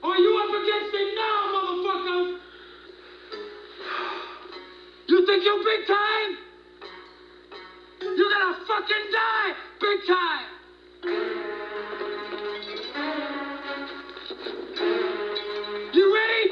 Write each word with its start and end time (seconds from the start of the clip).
Are 0.00 0.16
you 0.16 0.38
up 0.38 0.50
against 0.50 0.94
it 0.94 1.14
now, 1.16 1.48
motherfucker? 1.54 2.38
You 5.08 5.26
think 5.26 5.44
you're 5.44 5.64
big 5.64 5.86
time? 5.88 6.38
You're 8.00 8.30
gonna 8.30 8.58
fucking 8.66 9.10
die 9.12 9.54
big 9.80 10.06
time! 10.06 10.46
You 15.92 16.14
ready? 16.14 16.46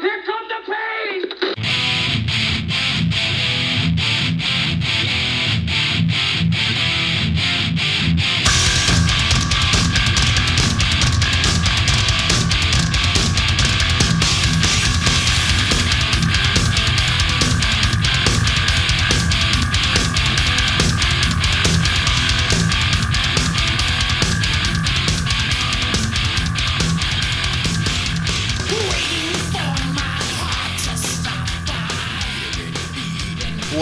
Here 0.00 0.22
comes 0.26 0.48
the 0.48 0.60
pain! 0.66 1.25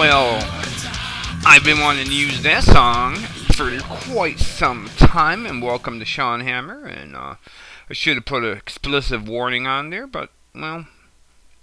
Well, 0.06 0.38
I've 1.46 1.64
been 1.64 1.80
wanting 1.80 2.04
to 2.04 2.14
use 2.14 2.42
that 2.42 2.62
song 2.62 3.14
for 3.54 3.80
quite 3.80 4.38
some 4.38 4.90
time, 4.98 5.46
and 5.46 5.62
welcome 5.62 5.98
to 5.98 6.04
Sean 6.04 6.40
Hammer. 6.40 6.84
And 6.84 7.16
uh, 7.16 7.36
I 7.88 7.92
should 7.94 8.16
have 8.16 8.26
put 8.26 8.44
an 8.44 8.54
explicit 8.54 9.22
warning 9.22 9.66
on 9.66 9.88
there, 9.88 10.06
but 10.06 10.28
well, 10.54 10.88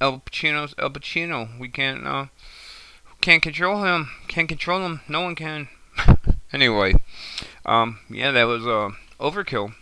Al 0.01 0.21
Pacino's 0.21 0.73
Al 0.79 0.89
Pacino. 0.89 1.59
We 1.59 1.69
can't 1.69 2.07
uh, 2.07 2.25
can't 3.21 3.43
control 3.43 3.83
him. 3.83 4.09
Can't 4.27 4.49
control 4.49 4.87
him. 4.87 5.01
No 5.07 5.21
one 5.21 5.35
can. 5.35 5.67
anyway, 6.51 6.95
um, 7.63 7.99
yeah, 8.09 8.31
that 8.31 8.45
was 8.45 8.65
uh, 8.65 8.89
overkill. 9.19 9.75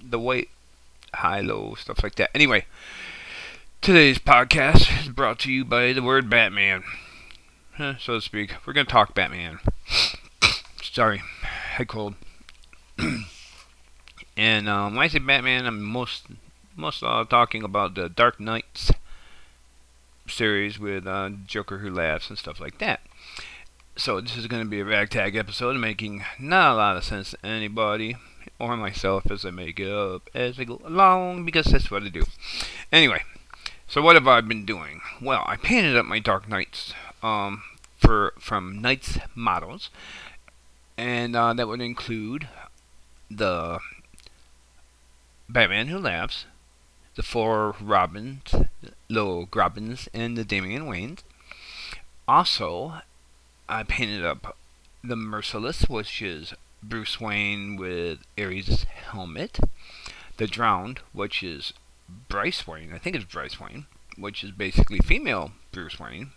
The 0.00 0.20
weight, 0.20 0.50
high, 1.14 1.40
low, 1.40 1.74
stuff 1.74 2.04
like 2.04 2.14
that. 2.14 2.30
Anyway. 2.32 2.64
Today's 3.80 4.18
podcast 4.18 5.02
is 5.02 5.08
brought 5.08 5.38
to 5.40 5.52
you 5.52 5.64
by 5.64 5.92
the 5.92 6.02
word 6.02 6.28
Batman 6.28 6.82
eh, 7.78 7.94
so 7.98 8.14
to 8.14 8.20
speak. 8.20 8.54
We're 8.66 8.72
gonna 8.72 8.86
talk 8.86 9.14
Batman. 9.14 9.60
Sorry, 10.82 11.22
head 11.42 11.88
cold. 11.88 12.14
and 14.36 14.68
um, 14.68 14.94
when 14.94 15.04
I 15.04 15.08
say 15.08 15.18
Batman, 15.18 15.66
I'm 15.66 15.82
most 15.82 16.26
most 16.76 17.02
uh, 17.02 17.24
talking 17.24 17.62
about 17.62 17.94
the 17.94 18.08
Dark 18.08 18.40
Knights 18.40 18.92
series 20.26 20.78
with 20.78 21.06
uh, 21.06 21.30
Joker 21.46 21.78
Who 21.78 21.90
Laughs 21.90 22.28
and 22.28 22.38
stuff 22.38 22.60
like 22.60 22.78
that. 22.78 23.00
So 23.96 24.20
this 24.20 24.36
is 24.36 24.46
going 24.46 24.62
to 24.62 24.68
be 24.68 24.80
a 24.80 24.84
ragtag 24.84 25.34
episode, 25.34 25.76
making 25.76 26.24
not 26.38 26.72
a 26.72 26.76
lot 26.76 26.96
of 26.96 27.04
sense 27.04 27.30
to 27.30 27.46
anybody 27.46 28.16
or 28.58 28.76
myself 28.76 29.30
as 29.30 29.44
I 29.44 29.50
make 29.50 29.80
it 29.80 29.90
up 29.90 30.30
as 30.34 30.58
I 30.58 30.64
go 30.64 30.80
along, 30.84 31.44
because 31.44 31.66
that's 31.66 31.90
what 31.90 32.04
I 32.04 32.08
do. 32.08 32.22
Anyway, 32.92 33.22
so 33.88 34.00
what 34.00 34.14
have 34.14 34.28
I 34.28 34.40
been 34.40 34.64
doing? 34.64 35.00
Well, 35.20 35.42
I 35.46 35.56
painted 35.56 35.96
up 35.96 36.06
my 36.06 36.20
Dark 36.20 36.48
Knights 36.48 36.94
um, 37.22 37.62
for 37.96 38.32
from 38.38 38.80
Knights 38.80 39.18
models, 39.34 39.90
and 40.96 41.34
uh, 41.36 41.52
that 41.54 41.68
would 41.68 41.80
include 41.80 42.48
the 43.30 43.78
Batman 45.48 45.88
Who 45.88 45.98
Laughs, 45.98 46.46
the 47.16 47.22
four 47.22 47.74
Robins, 47.80 48.54
Low 49.08 49.48
Robins, 49.54 50.08
and 50.14 50.36
the 50.36 50.44
Damian 50.44 50.86
Waynes. 50.86 51.20
Also, 52.26 53.00
I 53.68 53.82
painted 53.82 54.24
up 54.24 54.56
the 55.02 55.16
Merciless, 55.16 55.82
which 55.88 56.20
is 56.22 56.54
Bruce 56.82 57.20
Wayne 57.20 57.76
with 57.76 58.18
Ares' 58.38 58.84
helmet. 59.10 59.58
The 60.36 60.46
Drowned, 60.46 61.00
which 61.12 61.42
is 61.42 61.72
Bryce 62.28 62.66
Wayne. 62.66 62.92
I 62.92 62.98
think 62.98 63.16
it's 63.16 63.24
Bryce 63.24 63.58
Wayne, 63.58 63.86
which 64.16 64.44
is 64.44 64.52
basically 64.52 65.00
female 65.00 65.52
Bruce 65.72 65.98
Wayne 65.98 66.30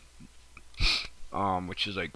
um, 1.33 1.67
which 1.67 1.87
is 1.87 1.95
like 1.95 2.11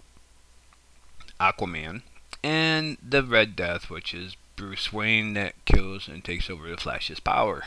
Aquaman, 1.39 2.01
and 2.43 2.97
the 3.07 3.23
Red 3.23 3.55
Death, 3.55 3.89
which 3.89 4.13
is 4.13 4.35
Bruce 4.55 4.93
Wayne 4.93 5.33
that 5.33 5.53
kills 5.65 6.07
and 6.07 6.23
takes 6.23 6.49
over 6.49 6.69
the 6.69 6.77
Flash's 6.77 7.19
power. 7.19 7.65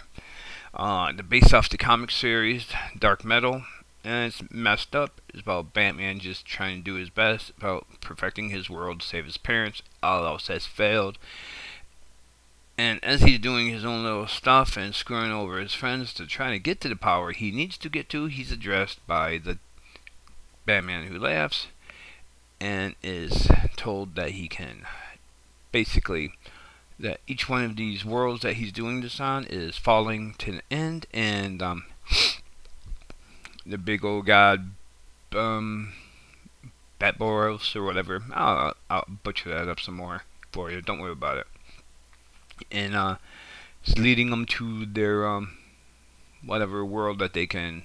Uh, 0.74 1.12
the 1.12 1.22
based 1.22 1.54
off 1.54 1.68
the 1.68 1.78
comic 1.78 2.10
series 2.10 2.66
Dark 2.98 3.24
Metal, 3.24 3.64
and 4.04 4.26
it's 4.26 4.42
messed 4.50 4.94
up. 4.94 5.20
It's 5.30 5.42
about 5.42 5.72
Batman 5.72 6.18
just 6.18 6.46
trying 6.46 6.78
to 6.78 6.84
do 6.84 6.94
his 6.94 7.10
best 7.10 7.52
about 7.58 7.86
perfecting 8.00 8.50
his 8.50 8.70
world 8.70 9.00
to 9.00 9.06
save 9.06 9.24
his 9.24 9.36
parents. 9.36 9.82
All 10.02 10.24
else 10.26 10.48
has 10.48 10.66
failed. 10.66 11.18
And 12.78 13.02
as 13.02 13.22
he's 13.22 13.40
doing 13.40 13.66
his 13.66 13.84
own 13.84 14.04
little 14.04 14.28
stuff 14.28 14.76
and 14.76 14.94
screwing 14.94 15.32
over 15.32 15.58
his 15.58 15.74
friends 15.74 16.14
to 16.14 16.26
try 16.26 16.50
to 16.50 16.60
get 16.60 16.80
to 16.82 16.88
the 16.88 16.94
power 16.94 17.32
he 17.32 17.50
needs 17.50 17.76
to 17.78 17.88
get 17.88 18.08
to, 18.10 18.26
he's 18.26 18.52
addressed 18.52 19.04
by 19.06 19.38
the 19.38 19.58
Batman 20.68 21.06
who 21.06 21.18
laughs 21.18 21.68
and 22.60 22.94
is 23.02 23.48
told 23.74 24.14
that 24.16 24.32
he 24.32 24.48
can 24.48 24.82
basically 25.72 26.34
that 27.00 27.20
each 27.26 27.48
one 27.48 27.64
of 27.64 27.76
these 27.76 28.04
worlds 28.04 28.42
that 28.42 28.56
he's 28.56 28.70
doing 28.70 29.00
this 29.00 29.18
on 29.18 29.46
is 29.46 29.78
falling 29.78 30.34
to 30.36 30.50
an 30.50 30.62
end 30.70 31.06
and 31.10 31.62
um, 31.62 31.84
the 33.64 33.78
big 33.78 34.04
old 34.04 34.26
god 34.26 34.72
um 35.34 35.94
Batboros 37.00 37.74
or 37.74 37.82
whatever. 37.82 38.22
I'll, 38.34 38.74
I'll 38.90 39.06
butcher 39.24 39.48
that 39.48 39.68
up 39.68 39.80
some 39.80 39.94
more 39.94 40.24
for 40.52 40.70
you. 40.70 40.82
Don't 40.82 41.00
worry 41.00 41.12
about 41.12 41.38
it. 41.38 41.46
And 42.70 42.94
uh 42.94 43.16
it's 43.82 43.96
leading 43.96 44.28
them 44.28 44.44
to 44.44 44.84
their 44.84 45.26
um 45.26 45.56
whatever 46.44 46.84
world 46.84 47.20
that 47.20 47.32
they 47.32 47.46
can 47.46 47.84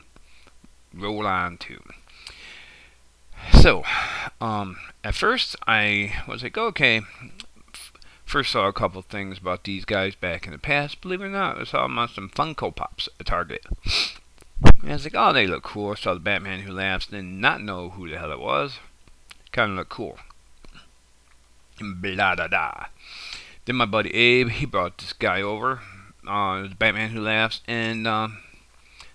roll 0.93 1.25
on 1.25 1.55
to 1.59 1.81
so, 3.51 3.83
um, 4.41 4.77
at 5.03 5.15
first 5.15 5.55
I 5.67 6.13
was 6.27 6.43
like, 6.43 6.57
okay. 6.57 7.01
First 8.25 8.51
saw 8.51 8.67
a 8.67 8.73
couple 8.73 9.01
things 9.01 9.37
about 9.37 9.63
these 9.63 9.85
guys 9.85 10.15
back 10.15 10.45
in 10.45 10.53
the 10.53 10.57
past. 10.57 11.01
Believe 11.01 11.21
it 11.21 11.25
or 11.25 11.29
not, 11.29 11.59
I 11.59 11.65
saw 11.65 11.83
them 11.83 11.99
on 11.99 12.09
some 12.09 12.29
Funko 12.29 12.75
Pops 12.75 13.07
at 13.19 13.25
Target. 13.27 13.65
And 14.81 14.89
I 14.89 14.93
was 14.93 15.03
like, 15.03 15.13
oh, 15.15 15.33
they 15.33 15.45
look 15.45 15.63
cool. 15.63 15.91
I 15.91 15.95
saw 15.95 16.13
the 16.13 16.19
Batman 16.19 16.61
Who 16.61 16.73
Laughs. 16.73 17.07
Did 17.07 17.25
not 17.25 17.61
know 17.61 17.89
who 17.91 18.09
the 18.09 18.17
hell 18.17 18.31
it 18.31 18.39
was. 18.39 18.79
Kind 19.51 19.71
of 19.71 19.77
looked 19.77 19.91
cool. 19.91 20.17
Blah 21.79 22.35
da 22.35 22.47
da. 22.47 22.85
Then 23.65 23.75
my 23.75 23.85
buddy 23.85 24.13
Abe, 24.13 24.49
he 24.49 24.65
brought 24.65 24.97
this 24.97 25.13
guy 25.13 25.41
over. 25.41 25.81
Uh, 26.27 26.63
the 26.63 26.75
Batman 26.75 27.09
Who 27.11 27.21
Laughs 27.21 27.61
and 27.67 28.07
um, 28.07 28.39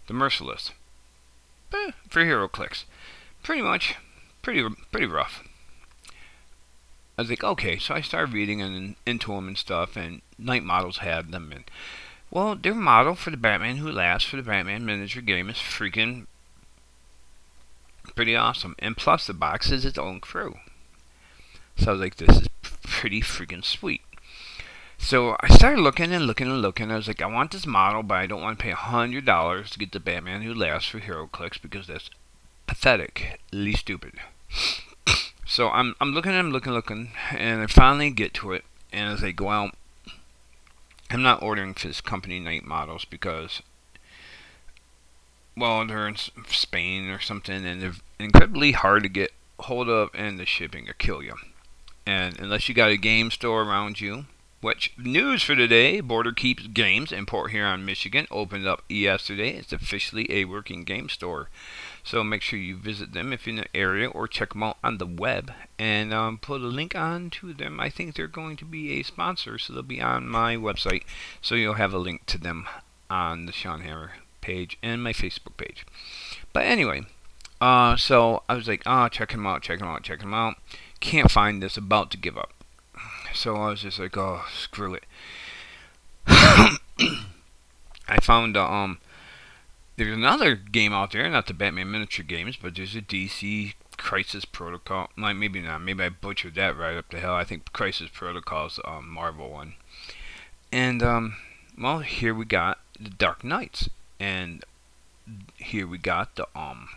the 0.07 0.15
Merciless. 0.15 0.73
Eh, 1.73 1.91
for 2.09 2.25
HeroClix. 2.25 2.85
Pretty 3.43 3.63
much 3.63 3.97
pretty 4.49 4.75
pretty 4.91 5.07
rough. 5.07 5.45
I 7.19 7.23
was 7.23 7.29
like, 7.29 7.45
okay, 7.45 7.79
so 7.79 7.95
I 7.95 8.01
started 8.01 8.33
reading 8.33 8.63
and 8.63 8.97
into 9.05 9.33
them 9.33 9.47
and 9.47 9.59
stuff, 9.59 9.95
and 9.95 10.23
Knight 10.39 10.65
Models 10.65 10.99
had 10.99 11.33
them, 11.33 11.53
and 11.53 11.65
well, 12.31 12.55
their 12.55 12.75
model 12.75 13.15
for 13.15 13.31
the 13.31 13.37
Batman 13.37 13.77
Who 13.77 13.93
Laughs 13.93 14.25
for 14.25 14.37
the 14.37 14.43
Batman 14.43 14.87
miniature 14.87 15.21
game 15.21 15.51
is 15.51 15.57
freaking 15.57 16.29
pretty 18.15 18.35
awesome, 18.35 18.75
and 18.79 18.97
plus 18.97 19.27
the 19.27 19.35
box 19.35 19.71
is 19.71 19.85
its 19.85 19.99
own 19.99 20.19
crew. 20.19 20.57
So 21.77 21.89
I 21.89 21.93
was 21.93 22.01
like, 22.01 22.17
this 22.17 22.41
is 22.41 22.49
pretty 22.63 23.21
freaking 23.21 23.65
sweet. 23.65 24.01
So 24.97 25.37
I 25.41 25.49
started 25.49 25.83
looking 25.83 26.11
and 26.11 26.27
looking 26.27 26.49
and 26.49 26.63
looking. 26.63 26.91
I 26.91 26.97
was 26.97 27.07
like, 27.07 27.21
I 27.21 27.27
want 27.27 27.51
this 27.51 27.67
model, 27.67 28.03
but 28.03 28.15
I 28.15 28.27
don't 28.27 28.43
want 28.43 28.59
to 28.59 28.63
pay 28.63 28.71
a 28.71 28.77
hundred 28.77 29.27
dollars 29.27 29.71
to 29.71 29.79
get 29.79 29.93
the 29.93 30.01
Batman 30.01 30.41
Who 30.41 30.55
Laughs 30.55 30.89
for 30.89 31.01
HeroClix 31.01 31.61
because 31.61 31.87
that's 31.87 32.09
pathetically 32.67 33.75
stupid. 33.75 34.15
So 35.59 35.71
I'm 35.71 35.97
I'm 36.01 36.13
looking 36.13 36.33
I'm 36.33 36.53
looking 36.53 36.73
looking 36.73 37.11
and 37.33 37.63
I 37.63 37.67
finally 37.67 38.11
get 38.11 38.33
to 38.35 38.53
it 38.53 38.65
and 38.93 39.13
as 39.13 39.25
I 39.25 39.33
go 39.33 39.49
out 39.49 39.75
I'm 41.11 41.23
not 41.23 41.43
ordering 41.43 41.75
for 41.75 41.89
this 41.89 42.01
company 42.01 42.39
Knight 42.39 42.65
Models 42.65 43.05
because 43.05 43.63
well 45.57 45.85
they're 45.85 46.07
in 46.07 46.17
Spain 46.47 47.09
or 47.09 47.19
something 47.19 47.67
and 47.67 47.83
they're 47.83 47.95
incredibly 48.21 48.73
hard 48.73 49.03
to 49.03 49.09
get 49.09 49.33
hold 49.59 49.89
of 49.89 50.11
and 50.15 50.39
the 50.39 50.47
shipping 50.47 50.85
will 50.85 50.93
kill 50.99 51.23
you. 51.23 51.35
And 52.07 52.39
unless 52.39 52.69
you 52.69 52.75
got 52.75 52.91
a 52.91 52.97
game 52.97 53.31
store 53.31 53.63
around 53.63 54.01
you 54.01 54.27
which 54.61 54.93
news 54.99 55.45
for 55.45 55.55
today? 55.55 56.01
Border 56.01 56.33
Keeps 56.33 56.67
Games 56.67 57.13
in 57.13 57.27
Port 57.27 57.53
Huron, 57.53 57.85
Michigan 57.85 58.27
opened 58.29 58.67
up 58.67 58.83
yesterday. 58.89 59.51
It's 59.51 59.73
officially 59.73 60.27
a 60.33 60.47
working 60.47 60.83
game 60.83 61.09
store. 61.09 61.49
So 62.09 62.25
make 62.25 62.41
sure 62.41 62.59
you 62.59 62.75
visit 62.75 63.13
them 63.13 63.35
if 63.35 63.47
you're 63.47 63.55
in 63.55 63.61
the 63.61 63.77
area 63.77 64.09
or 64.09 64.27
check 64.27 64.55
them 64.55 64.63
out 64.63 64.79
on 64.83 64.97
the 64.97 65.05
web 65.05 65.53
and 65.79 66.15
um, 66.15 66.39
put 66.39 66.63
a 66.63 66.65
link 66.65 66.95
on 66.95 67.29
to 67.33 67.53
them. 67.53 67.79
I 67.79 67.91
think 67.91 68.15
they're 68.15 68.27
going 68.27 68.57
to 68.57 68.65
be 68.65 68.93
a 68.93 69.03
sponsor, 69.03 69.59
so 69.59 69.75
they'll 69.75 69.83
be 69.83 70.01
on 70.01 70.27
my 70.27 70.57
website. 70.57 71.03
So 71.43 71.55
you'll 71.55 71.75
have 71.75 71.93
a 71.93 71.99
link 71.99 72.25
to 72.29 72.39
them 72.39 72.67
on 73.11 73.45
the 73.45 73.53
Sean 73.53 73.83
Hammer 73.83 74.13
page 74.41 74.79
and 74.83 75.05
my 75.05 75.13
Facebook 75.13 75.59
page. 75.59 75.85
But 76.55 76.65
anyway, 76.65 77.03
uh, 77.61 77.99
so 77.99 78.43
I 78.49 78.55
was 78.55 78.69
like, 78.69 78.85
ah, 78.87 79.05
oh, 79.05 79.09
check 79.09 79.33
them 79.33 79.47
out, 79.47 79.61
check 79.61 79.81
them 79.81 79.89
out, 79.89 80.03
check 80.03 80.21
them 80.21 80.33
out. 80.33 80.57
Can't 81.01 81.31
find 81.31 81.63
this, 81.63 81.77
about 81.77 82.11
to 82.13 82.17
give 82.17 82.39
up. 82.39 82.55
So 83.35 83.57
I 83.57 83.69
was 83.69 83.83
just 83.83 83.99
like, 83.99 84.17
oh, 84.17 84.47
screw 84.51 84.95
it. 84.95 85.05
I 86.27 86.79
found 88.23 88.57
uh, 88.57 88.67
um, 88.67 88.99
there's 89.99 90.17
another 90.17 90.55
game 90.55 90.93
out 90.93 91.11
there, 91.11 91.29
not 91.29 91.49
the 91.49 91.55
Batman 91.55 91.91
miniature 91.91 92.25
games, 92.25 92.57
but 92.57 92.77
there's 92.77 92.95
a 92.95 93.03
DC 93.03 93.75
Crisis 93.97 94.45
Protocol. 94.45 95.11
Like 95.19 95.35
maybe 95.35 95.61
not, 95.61 95.83
maybe 95.83 96.05
I 96.05 96.09
butchered 96.09 96.55
that 96.55 96.79
right 96.79 96.97
up 96.97 97.11
the 97.11 97.19
hell. 97.19 97.35
I 97.35 97.43
think 97.43 97.73
Crisis 97.73 98.09
Protocol 98.09 98.69
is 98.69 98.77
the 98.77 98.89
um, 98.89 99.09
Marvel 99.09 99.51
one. 99.51 99.75
And 100.71 101.03
um, 101.03 101.37
well, 101.77 101.99
here 101.99 102.33
we 102.33 102.45
got 102.45 102.79
the 102.99 103.11
Dark 103.11 103.43
Knights, 103.43 103.89
and 104.21 104.65
here 105.57 105.87
we 105.87 105.99
got 105.99 106.37
the 106.37 106.47
um. 106.55 106.89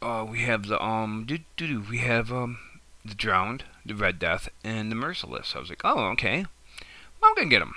Uh, 0.00 0.24
we 0.28 0.40
have 0.40 0.68
the 0.68 0.80
um, 0.80 1.24
do 1.26 1.38
do 1.56 1.66
do. 1.66 1.84
We 1.90 1.98
have 1.98 2.32
um, 2.32 2.58
the 3.04 3.14
Drowned, 3.14 3.64
the 3.84 3.94
Red 3.96 4.20
Death, 4.20 4.48
and 4.62 4.92
the 4.92 4.96
Merciless. 4.96 5.56
I 5.56 5.58
was 5.58 5.68
like, 5.68 5.82
oh, 5.82 6.10
okay. 6.10 6.46
Well, 7.20 7.30
I'm 7.30 7.34
gonna 7.34 7.48
get 7.48 7.58
them. 7.58 7.74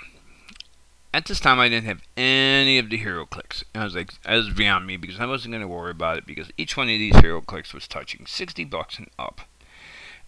At 1.18 1.24
this 1.24 1.40
time, 1.40 1.58
I 1.58 1.68
didn't 1.68 1.86
have 1.86 2.02
any 2.16 2.78
of 2.78 2.90
the 2.90 2.98
HeroClix. 3.00 3.64
And 3.74 3.80
I 3.80 3.84
was 3.84 3.96
like, 3.96 4.22
that 4.22 4.36
was 4.36 4.50
beyond 4.50 4.86
me 4.86 4.96
because 4.96 5.18
I 5.18 5.26
wasn't 5.26 5.52
gonna 5.52 5.66
worry 5.66 5.90
about 5.90 6.16
it 6.16 6.26
because 6.26 6.52
each 6.56 6.76
one 6.76 6.86
of 6.86 6.96
these 6.96 7.14
HeroClix 7.14 7.74
was 7.74 7.88
touching 7.88 8.24
60 8.24 8.64
bucks 8.66 8.98
and 8.98 9.10
up. 9.18 9.40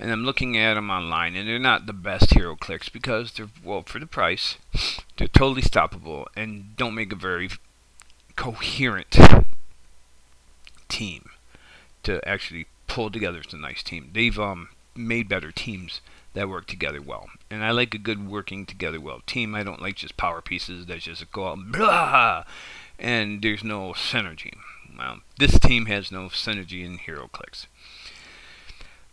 And 0.01 0.11
I'm 0.11 0.25
looking 0.25 0.59
at 0.59 0.75
them 0.75 0.91
online, 0.91 1.37
and 1.37 1.49
they're 1.49 1.61
not 1.61 1.87
the 1.87 1.93
best 1.93 2.31
HeroClix 2.31 2.93
because 2.93 3.31
they're 3.31 3.51
well 3.63 3.85
for 3.87 4.01
the 4.01 4.07
price. 4.07 4.57
They're 5.17 5.29
totally 5.29 5.63
stoppable 5.63 6.27
and 6.35 6.75
don't 6.75 6.97
make 6.97 7.13
a 7.13 7.17
very 7.17 7.51
coherent 8.35 9.17
team 10.89 11.31
to 12.03 12.29
actually 12.29 12.67
pull 12.89 13.13
together 13.13 13.43
as 13.47 13.55
a 13.55 13.59
nice 13.59 13.85
team. 13.85 14.11
They've 14.13 14.41
um 14.41 14.71
made 14.97 15.29
better 15.29 15.53
teams 15.53 16.01
that 16.35 16.49
work 16.49 16.67
together 16.67 17.01
well. 17.01 17.29
And 17.51 17.65
I 17.65 17.71
like 17.71 17.95
a 17.95 17.99
good 17.99 18.29
working 18.29 18.67
together 18.67 19.01
well 19.01 19.21
team. 19.27 19.55
I 19.55 19.63
don't 19.63 19.83
like 19.83 19.97
just 19.97 20.17
power 20.17 20.41
pieces 20.41 20.87
that 20.87 21.01
just 21.01 21.31
go 21.33 21.49
out 21.49 21.59
blah 21.73 22.45
and 23.01 23.43
there's 23.43 23.65
no 23.65 23.93
synergy. 23.93 24.53
Well, 24.97 25.21
this 25.39 25.59
team 25.59 25.87
has 25.87 26.13
no 26.13 26.29
synergy 26.29 26.85
in 26.85 26.99
HeroClix. 26.99 27.67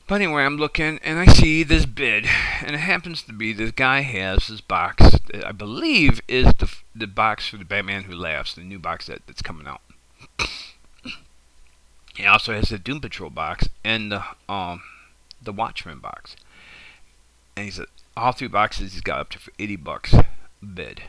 But 0.05 0.15
anyway, 0.21 0.43
I'm 0.43 0.57
looking 0.57 0.99
and 1.03 1.19
I 1.19 1.25
see 1.25 1.63
this 1.63 1.85
bid, 1.85 2.25
and 2.61 2.75
it 2.75 2.79
happens 2.79 3.23
to 3.23 3.33
be 3.33 3.51
this 3.51 3.71
guy 3.71 4.01
has 4.01 4.47
this 4.47 4.61
box. 4.61 5.17
I 5.45 5.51
believe 5.51 6.21
is 6.27 6.53
the 6.59 6.73
the 6.95 7.07
box 7.07 7.47
for 7.47 7.57
the 7.57 7.65
Batman 7.65 8.03
Who 8.03 8.15
Laughs, 8.15 8.53
the 8.53 8.61
new 8.61 8.79
box 8.79 9.07
that, 9.07 9.27
that's 9.27 9.41
coming 9.41 9.67
out. 9.67 9.81
he 12.15 12.25
also 12.25 12.53
has 12.53 12.69
the 12.69 12.79
Doom 12.79 13.01
Patrol 13.01 13.29
box 13.29 13.67
and 13.83 14.11
the 14.11 14.23
um 14.47 14.81
the 15.41 15.51
Watchmen 15.51 15.99
box. 15.99 16.37
And 17.57 17.65
he 17.65 17.71
said 17.71 17.87
all 18.15 18.33
three 18.33 18.47
boxes 18.47 18.93
he's 18.93 19.01
got 19.01 19.19
up 19.19 19.29
to 19.31 19.39
80 19.57 19.77
bucks 19.77 20.13
bid. 20.75 21.01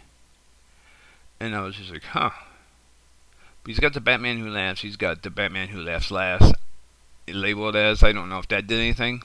And 1.39 1.55
I 1.55 1.61
was 1.61 1.77
just 1.77 1.93
like, 1.93 2.05
huh. 2.05 2.31
But 3.62 3.69
he's 3.69 3.79
got 3.79 3.93
the 3.93 4.00
Batman 4.00 4.39
Who 4.39 4.49
Laughs. 4.49 4.81
He's 4.81 4.97
got 4.97 5.23
the 5.23 5.29
Batman 5.29 5.69
Who 5.69 5.83
Laughs 5.83 6.11
Last 6.11 6.55
labeled 7.29 7.77
as. 7.77 8.03
I 8.03 8.12
don't 8.12 8.31
know 8.31 8.39
if 8.39 8.49
that 8.49 8.67
did 8.67 8.79
anything. 8.79 9.23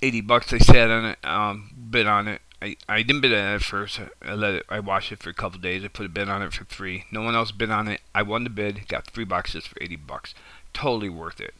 80 0.00 0.20
bucks 0.20 0.50
they 0.52 0.60
said 0.60 0.88
on 0.88 1.04
it. 1.04 1.18
Um, 1.24 1.72
bid 1.90 2.06
on 2.06 2.28
it. 2.28 2.40
I, 2.62 2.76
I 2.88 3.02
didn't 3.02 3.22
bid 3.22 3.32
on 3.32 3.38
it 3.40 3.54
at 3.56 3.62
first. 3.62 3.98
I 4.22 4.34
let 4.34 4.54
it. 4.54 4.66
I 4.68 4.78
watched 4.78 5.10
it 5.10 5.18
for 5.18 5.30
a 5.30 5.34
couple 5.34 5.58
days. 5.58 5.84
I 5.84 5.88
put 5.88 6.06
a 6.06 6.08
bid 6.08 6.28
on 6.28 6.42
it 6.42 6.52
for 6.52 6.62
three. 6.62 7.06
No 7.10 7.22
one 7.22 7.34
else 7.34 7.50
bid 7.50 7.72
on 7.72 7.88
it. 7.88 8.02
I 8.14 8.22
won 8.22 8.44
the 8.44 8.50
bid. 8.50 8.86
Got 8.86 9.08
three 9.08 9.24
boxes 9.24 9.66
for 9.66 9.82
80 9.82 9.96
bucks. 9.96 10.32
Totally 10.72 11.08
worth 11.08 11.40
it 11.40 11.54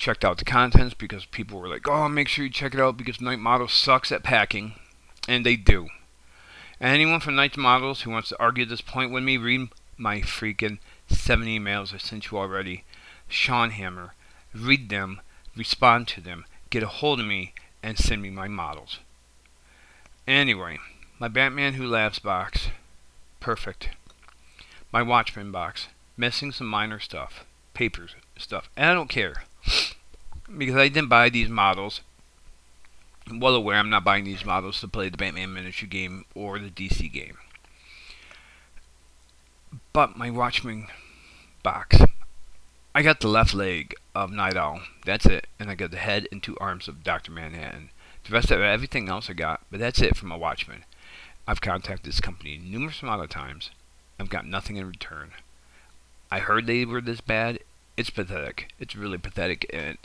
checked 0.00 0.24
out 0.24 0.38
the 0.38 0.44
contents 0.46 0.94
because 0.94 1.26
people 1.26 1.60
were 1.60 1.68
like, 1.68 1.86
"Oh, 1.86 2.08
make 2.08 2.26
sure 2.26 2.44
you 2.44 2.50
check 2.50 2.72
it 2.72 2.80
out 2.80 2.96
because 2.96 3.20
Knight 3.20 3.38
Models 3.38 3.74
sucks 3.74 4.10
at 4.10 4.24
packing," 4.24 4.74
and 5.28 5.44
they 5.44 5.56
do. 5.56 5.90
And 6.80 6.94
anyone 6.94 7.20
from 7.20 7.36
Knight 7.36 7.56
Models 7.58 8.00
who 8.00 8.10
wants 8.10 8.30
to 8.30 8.40
argue 8.40 8.64
this 8.64 8.80
point 8.80 9.12
with 9.12 9.22
me, 9.22 9.36
read 9.36 9.68
my 9.98 10.22
freaking 10.22 10.78
seven 11.06 11.46
emails 11.46 11.94
I 11.94 11.98
sent 11.98 12.30
you 12.30 12.38
already. 12.38 12.84
Sean 13.28 13.70
Hammer, 13.70 14.14
read 14.54 14.88
them, 14.88 15.20
respond 15.54 16.08
to 16.08 16.22
them, 16.22 16.46
get 16.70 16.82
a 16.82 16.88
hold 16.88 17.20
of 17.20 17.26
me, 17.26 17.52
and 17.82 17.98
send 17.98 18.22
me 18.22 18.30
my 18.30 18.48
models. 18.48 19.00
Anyway, 20.26 20.78
my 21.18 21.28
Batman 21.28 21.74
Who 21.74 21.86
Laughs 21.86 22.18
box, 22.18 22.68
perfect. 23.38 23.90
My 24.90 25.02
Watchmen 25.02 25.52
box, 25.52 25.88
missing 26.16 26.52
some 26.52 26.66
minor 26.66 26.98
stuff, 27.00 27.44
papers, 27.74 28.14
stuff, 28.38 28.70
and 28.76 28.90
I 28.90 28.94
don't 28.94 29.08
care 29.08 29.44
because 30.56 30.76
I 30.76 30.88
didn't 30.88 31.08
buy 31.08 31.28
these 31.28 31.48
models. 31.48 32.00
I'm 33.28 33.40
well 33.40 33.54
aware 33.54 33.76
I'm 33.76 33.90
not 33.90 34.04
buying 34.04 34.24
these 34.24 34.44
models 34.44 34.80
to 34.80 34.88
play 34.88 35.08
the 35.08 35.16
Batman 35.16 35.52
miniature 35.52 35.88
game 35.88 36.24
or 36.34 36.58
the 36.58 36.70
DC 36.70 37.12
game. 37.12 37.38
But 39.92 40.16
my 40.16 40.30
Watchmen 40.30 40.88
box, 41.62 41.98
I 42.94 43.02
got 43.02 43.20
the 43.20 43.28
left 43.28 43.54
leg 43.54 43.94
of 44.14 44.32
Night 44.32 44.56
Owl. 44.56 44.80
That's 45.04 45.26
it. 45.26 45.46
And 45.58 45.70
I 45.70 45.74
got 45.76 45.92
the 45.92 45.98
head 45.98 46.26
and 46.32 46.42
two 46.42 46.56
arms 46.58 46.88
of 46.88 47.04
Dr. 47.04 47.30
Manhattan. 47.30 47.90
The 48.24 48.32
rest 48.32 48.50
of 48.50 48.60
everything 48.60 49.08
else 49.08 49.30
I 49.30 49.34
got, 49.34 49.60
but 49.70 49.80
that's 49.80 50.00
it 50.00 50.16
for 50.16 50.26
my 50.26 50.36
Watchmen. 50.36 50.84
I've 51.46 51.60
contacted 51.60 52.04
this 52.04 52.20
company 52.20 52.58
numerous 52.58 53.02
amount 53.02 53.22
of 53.22 53.30
times. 53.30 53.70
I've 54.18 54.28
got 54.28 54.46
nothing 54.46 54.76
in 54.76 54.86
return. 54.86 55.32
I 56.30 56.40
heard 56.40 56.66
they 56.66 56.84
were 56.84 57.00
this 57.00 57.20
bad. 57.20 57.60
It's 58.00 58.08
pathetic. 58.08 58.72
It's 58.80 58.96
really 58.96 59.18
pathetic, 59.18 59.66
and 59.74 59.98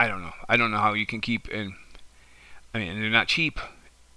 I 0.00 0.08
don't 0.08 0.20
know. 0.20 0.32
I 0.48 0.56
don't 0.56 0.72
know 0.72 0.78
how 0.78 0.94
you 0.94 1.06
can 1.06 1.20
keep 1.20 1.46
and 1.46 1.74
I 2.74 2.78
mean 2.78 3.00
they're 3.00 3.08
not 3.08 3.28
cheap. 3.28 3.60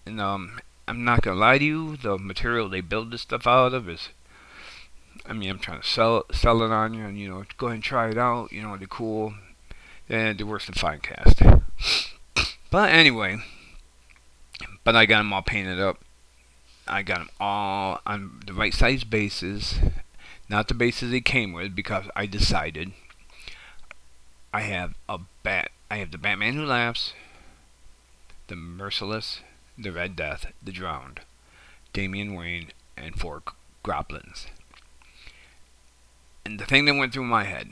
And 0.03 0.19
um 0.19 0.59
I'm 0.87 1.03
not 1.03 1.21
gonna 1.21 1.39
lie 1.39 1.59
to 1.59 1.63
you, 1.63 1.95
the 1.95 2.17
material 2.17 2.67
they 2.67 2.81
build 2.81 3.11
this 3.11 3.21
stuff 3.21 3.45
out 3.45 3.75
of 3.75 3.87
is 3.87 4.09
I 5.27 5.33
mean 5.33 5.51
I'm 5.51 5.59
trying 5.59 5.79
to 5.79 5.87
sell 5.87 6.25
sell 6.31 6.63
it 6.63 6.71
on 6.71 6.95
you 6.95 7.05
and 7.05 7.19
you 7.19 7.29
know, 7.29 7.43
go 7.59 7.67
ahead 7.67 7.75
and 7.75 7.83
try 7.83 8.09
it 8.09 8.17
out, 8.17 8.51
you 8.51 8.63
know, 8.63 8.75
they're 8.77 8.87
cool. 8.87 9.35
And 10.09 10.39
they're 10.39 10.47
worse 10.47 10.65
than 10.65 10.73
Finecast. 10.73 11.61
But 12.71 12.89
anyway, 12.89 13.37
but 14.83 14.95
I 14.95 15.05
got 15.05 15.19
them 15.19 15.33
all 15.33 15.43
painted 15.43 15.79
up. 15.79 15.99
I 16.87 17.03
got 17.03 17.19
them 17.19 17.29
all 17.39 17.99
on 18.07 18.41
the 18.45 18.53
right 18.53 18.73
size 18.73 19.03
bases, 19.03 19.79
not 20.49 20.67
the 20.67 20.73
bases 20.73 21.11
they 21.11 21.21
came 21.21 21.53
with 21.53 21.75
because 21.75 22.05
I 22.15 22.25
decided 22.25 22.93
I 24.53 24.61
have 24.61 24.95
a 25.07 25.19
bat. 25.43 25.71
I 25.91 25.97
have 25.97 26.11
the 26.11 26.17
Batman 26.17 26.55
Who 26.55 26.65
Laughs, 26.65 27.13
the 28.47 28.55
Merciless, 28.55 29.41
the 29.77 29.91
Red 29.91 30.15
Death, 30.15 30.47
the 30.61 30.71
Drowned, 30.71 31.21
Damian 31.93 32.33
Wayne, 32.33 32.71
and 32.97 33.15
four 33.15 33.43
Goblins. 33.83 34.47
And 36.45 36.59
the 36.59 36.65
thing 36.65 36.85
that 36.85 36.95
went 36.95 37.13
through 37.13 37.25
my 37.25 37.43
head 37.43 37.69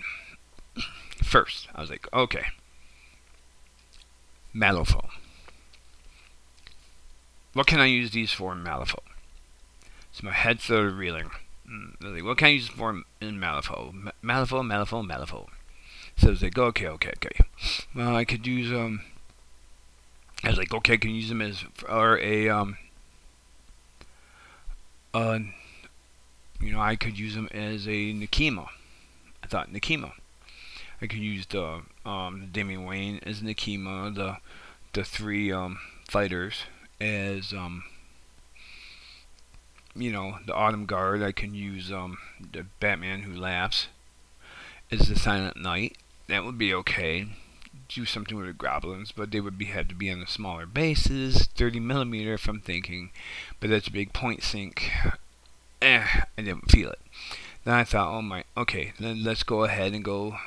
first, 1.23 1.67
I 1.73 1.81
was 1.81 1.89
like, 1.89 2.07
okay, 2.13 2.45
Malifaux. 4.55 5.09
What 7.53 7.65
can 7.67 7.79
I 7.79 7.85
use 7.85 8.11
these 8.11 8.31
for 8.31 8.53
in 8.53 8.63
Malifaux? 8.63 8.99
So 10.11 10.25
my 10.25 10.33
head 10.33 10.61
started 10.61 10.93
reeling. 10.93 11.31
Mm, 11.69 11.95
like, 12.01 12.23
what 12.23 12.37
can 12.37 12.47
I 12.47 12.51
use 12.51 12.67
for 12.67 12.91
in 13.21 13.39
Malifaux? 13.39 13.93
Malifaux, 14.23 14.63
Malifaux, 14.63 15.05
Malifaux. 15.05 15.47
So 16.17 16.27
I 16.27 16.31
was 16.31 16.41
like, 16.41 16.57
okay, 16.57 16.87
okay, 16.87 17.11
okay. 17.17 17.39
Well, 17.93 18.15
I 18.15 18.25
could 18.25 18.47
use 18.47 18.71
um. 18.71 19.01
I 20.43 20.49
was 20.49 20.57
like, 20.57 20.73
okay, 20.73 20.93
I 20.93 20.97
can 20.97 21.11
use 21.11 21.29
them 21.29 21.41
as 21.41 21.63
or 21.87 22.19
a 22.19 22.49
um. 22.49 22.77
Uh, 25.13 25.39
you 26.59 26.71
know, 26.71 26.79
I 26.79 26.95
could 26.95 27.17
use 27.19 27.35
them 27.35 27.49
as 27.51 27.87
a 27.87 28.13
Nekima. 28.13 28.67
I 29.43 29.47
thought 29.47 29.71
Nekima. 29.71 30.13
I 31.01 31.07
could 31.07 31.19
use 31.19 31.45
the 31.47 31.81
um 32.05 32.49
Damian 32.51 32.85
Wayne 32.85 33.19
as 33.23 33.41
Nekima, 33.41 34.13
the 34.13 34.37
the 34.93 35.03
three 35.03 35.51
um 35.51 35.79
fighters 36.07 36.63
as 36.99 37.53
um 37.53 37.83
you 39.97 40.11
know 40.11 40.37
the 40.45 40.53
Autumn 40.53 40.85
Guard. 40.85 41.21
I 41.21 41.31
can 41.31 41.53
use 41.53 41.91
um 41.91 42.17
the 42.51 42.65
Batman 42.79 43.21
who 43.21 43.33
laughs 43.33 43.87
as 44.91 45.07
the 45.07 45.19
Silent 45.19 45.57
Knight, 45.57 45.97
that 46.27 46.45
would 46.45 46.57
be 46.57 46.73
okay. 46.73 47.27
do 47.89 48.05
something 48.05 48.37
with 48.37 48.47
the 48.47 48.53
Groblins, 48.53 49.11
but 49.15 49.31
they 49.31 49.39
would 49.39 49.57
be 49.57 49.65
have 49.65 49.87
to 49.87 49.95
be 49.95 50.11
on 50.11 50.19
the 50.19 50.27
smaller 50.27 50.65
bases, 50.65 51.47
30 51.55 51.79
millimeter 51.79 52.33
if 52.33 52.47
I'm 52.47 52.59
thinking, 52.59 53.11
but 53.59 53.69
that's 53.69 53.87
a 53.87 53.91
big 53.91 54.13
point 54.13 54.43
sink. 54.43 54.91
Eh, 55.81 56.03
I 56.37 56.41
didn't 56.41 56.71
feel 56.71 56.89
it. 56.89 56.99
Then 57.63 57.75
I 57.75 57.83
thought, 57.83 58.11
oh 58.11 58.21
my, 58.21 58.45
okay, 58.57 58.93
then 58.99 59.23
let's 59.23 59.43
go 59.43 59.63
ahead 59.63 59.93
and 59.93 60.03
go, 60.03 60.37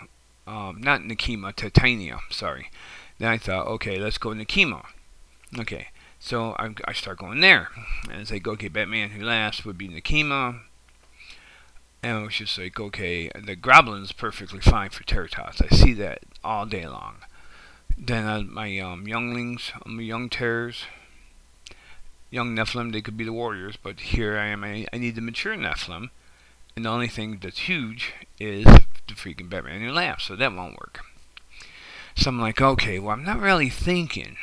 um, 0.47 0.81
not 0.81 1.03
Nekima, 1.03 1.55
Titania, 1.55 2.19
sorry. 2.31 2.69
Then 3.19 3.29
I 3.29 3.39
thought, 3.39 3.69
okay, 3.69 4.01
let's 4.01 4.19
go 4.19 4.31
Nekima. 4.31 4.87
Okay, 5.57 5.89
so 6.21 6.55
I, 6.59 6.75
I 6.85 6.93
start 6.93 7.19
going 7.19 7.41
there. 7.41 7.69
And 8.09 8.21
it's 8.21 8.31
like, 8.31 8.47
okay, 8.47 8.69
Batman 8.69 9.11
Who 9.11 9.25
Laughs 9.25 9.65
would 9.65 9.79
be 9.79 9.89
Nekima. 9.89 10.61
And 12.03 12.19
I 12.19 12.23
was 12.23 12.35
just 12.35 12.57
like, 12.59 12.79
okay, 12.79 13.31
the 13.31 13.57
Groblin's 13.57 14.13
perfectly 14.13 14.61
fine 14.61 14.91
for 14.91 15.03
Terror 15.03 15.29
Tots. 15.29 15.61
I 15.61 15.75
see 15.75 15.95
that 15.95 16.21
all 16.45 16.67
day 16.67 16.87
long. 16.87 17.17
Then 17.99 18.27
uh, 18.27 18.43
my 18.43 18.79
um, 18.79 19.09
younglings, 19.09 19.73
my 19.85 20.03
young 20.03 20.29
terrors, 20.29 20.85
young 22.31 22.55
Nephilim, 22.55 22.93
they 22.93 23.03
could 23.03 23.17
be 23.17 23.25
the 23.25 23.33
warriors, 23.33 23.77
but 23.83 24.01
here 24.01 24.39
I 24.39 24.47
am. 24.47 24.63
I, 24.63 24.87
I 24.93 24.99
need 24.99 25.15
the 25.15 25.21
mature 25.21 25.57
Nephilim. 25.57 26.11
And 26.77 26.85
the 26.85 26.91
only 26.91 27.09
thing 27.09 27.39
that's 27.43 27.61
huge 27.61 28.13
is 28.39 28.65
the 28.65 29.15
freaking 29.15 29.51
Batman 29.51 29.83
Who 29.83 29.91
Laughs, 29.91 30.27
so 30.27 30.37
that 30.37 30.55
won't 30.55 30.79
work. 30.79 31.01
So 32.15 32.29
I'm 32.29 32.41
like, 32.41 32.61
okay, 32.61 32.99
well, 32.99 33.13
I'm 33.13 33.25
not 33.25 33.41
really 33.41 33.69
thinking 33.69 34.37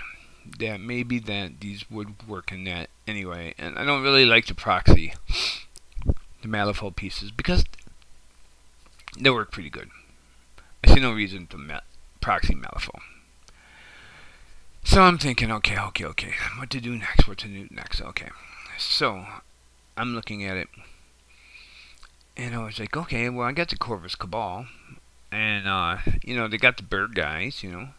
that 0.60 0.80
maybe 0.80 1.20
that 1.20 1.60
these 1.60 1.90
would 1.90 2.28
work 2.28 2.52
in 2.52 2.64
that 2.66 2.90
anyway. 3.08 3.54
And 3.58 3.78
I 3.78 3.86
don't 3.86 4.04
really 4.04 4.26
like 4.26 4.48
the 4.48 4.56
proxy, 4.56 5.14
the 6.42 6.48
Malifaux 6.48 6.96
pieces, 6.96 7.32
because 7.32 7.64
they 9.20 9.30
work 9.30 9.52
pretty 9.52 9.70
good. 9.70 9.90
I 10.84 10.94
see 10.94 11.00
no 11.00 11.14
reason 11.14 11.48
to 11.48 11.58
ma- 11.58 11.80
proxy 12.22 12.56
Malifaux. 12.56 13.02
So 14.84 15.02
I'm 15.02 15.18
thinking, 15.18 15.52
okay, 15.52 15.78
okay, 15.78 16.06
okay, 16.06 16.34
what 16.58 16.70
to 16.70 16.80
do 16.80 16.98
next? 16.98 17.28
What 17.28 17.40
to 17.40 17.48
do 17.48 17.68
next? 17.72 18.02
Okay, 18.02 18.30
so 18.78 19.26
I'm 19.98 20.16
looking 20.16 20.46
at 20.46 20.56
it, 20.56 20.70
and 22.38 22.56
I 22.56 22.64
was 22.64 22.80
like, 22.80 22.96
okay, 22.96 23.30
well, 23.30 23.48
I 23.48 23.52
got 23.52 23.68
the 23.70 23.76
Corvus 23.76 24.16
Cabal, 24.16 24.68
and 25.30 25.68
uh, 25.68 25.98
you 26.24 26.38
know 26.38 26.48
they 26.48 26.58
got 26.58 26.78
the 26.78 26.84
bird 26.84 27.16
guys, 27.16 27.64
you 27.64 27.72
know, 27.72 27.90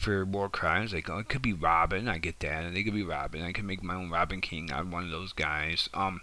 for 0.00 0.24
war 0.24 0.48
crimes. 0.48 0.92
Like, 0.92 1.08
oh, 1.08 1.18
it 1.18 1.28
could 1.28 1.42
be 1.42 1.52
Robin. 1.52 2.08
I 2.08 2.18
get 2.18 2.40
that, 2.40 2.64
and 2.64 2.76
they 2.76 2.82
could 2.82 2.94
be 2.94 3.02
Robin. 3.02 3.42
I 3.42 3.52
could 3.52 3.64
make 3.64 3.82
my 3.82 3.94
own 3.94 4.10
Robin 4.10 4.40
King 4.40 4.70
out 4.70 4.82
of 4.82 4.92
one 4.92 5.04
of 5.04 5.10
those 5.10 5.32
guys. 5.32 5.88
Um, 5.94 6.22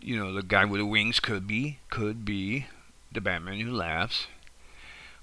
you 0.00 0.16
know, 0.16 0.32
the 0.32 0.42
guy 0.42 0.64
with 0.64 0.80
the 0.80 0.86
wings 0.86 1.20
could 1.20 1.46
be, 1.46 1.78
could 1.90 2.24
be 2.24 2.66
the 3.12 3.20
Batman 3.20 3.60
who 3.60 3.72
laughs. 3.72 4.26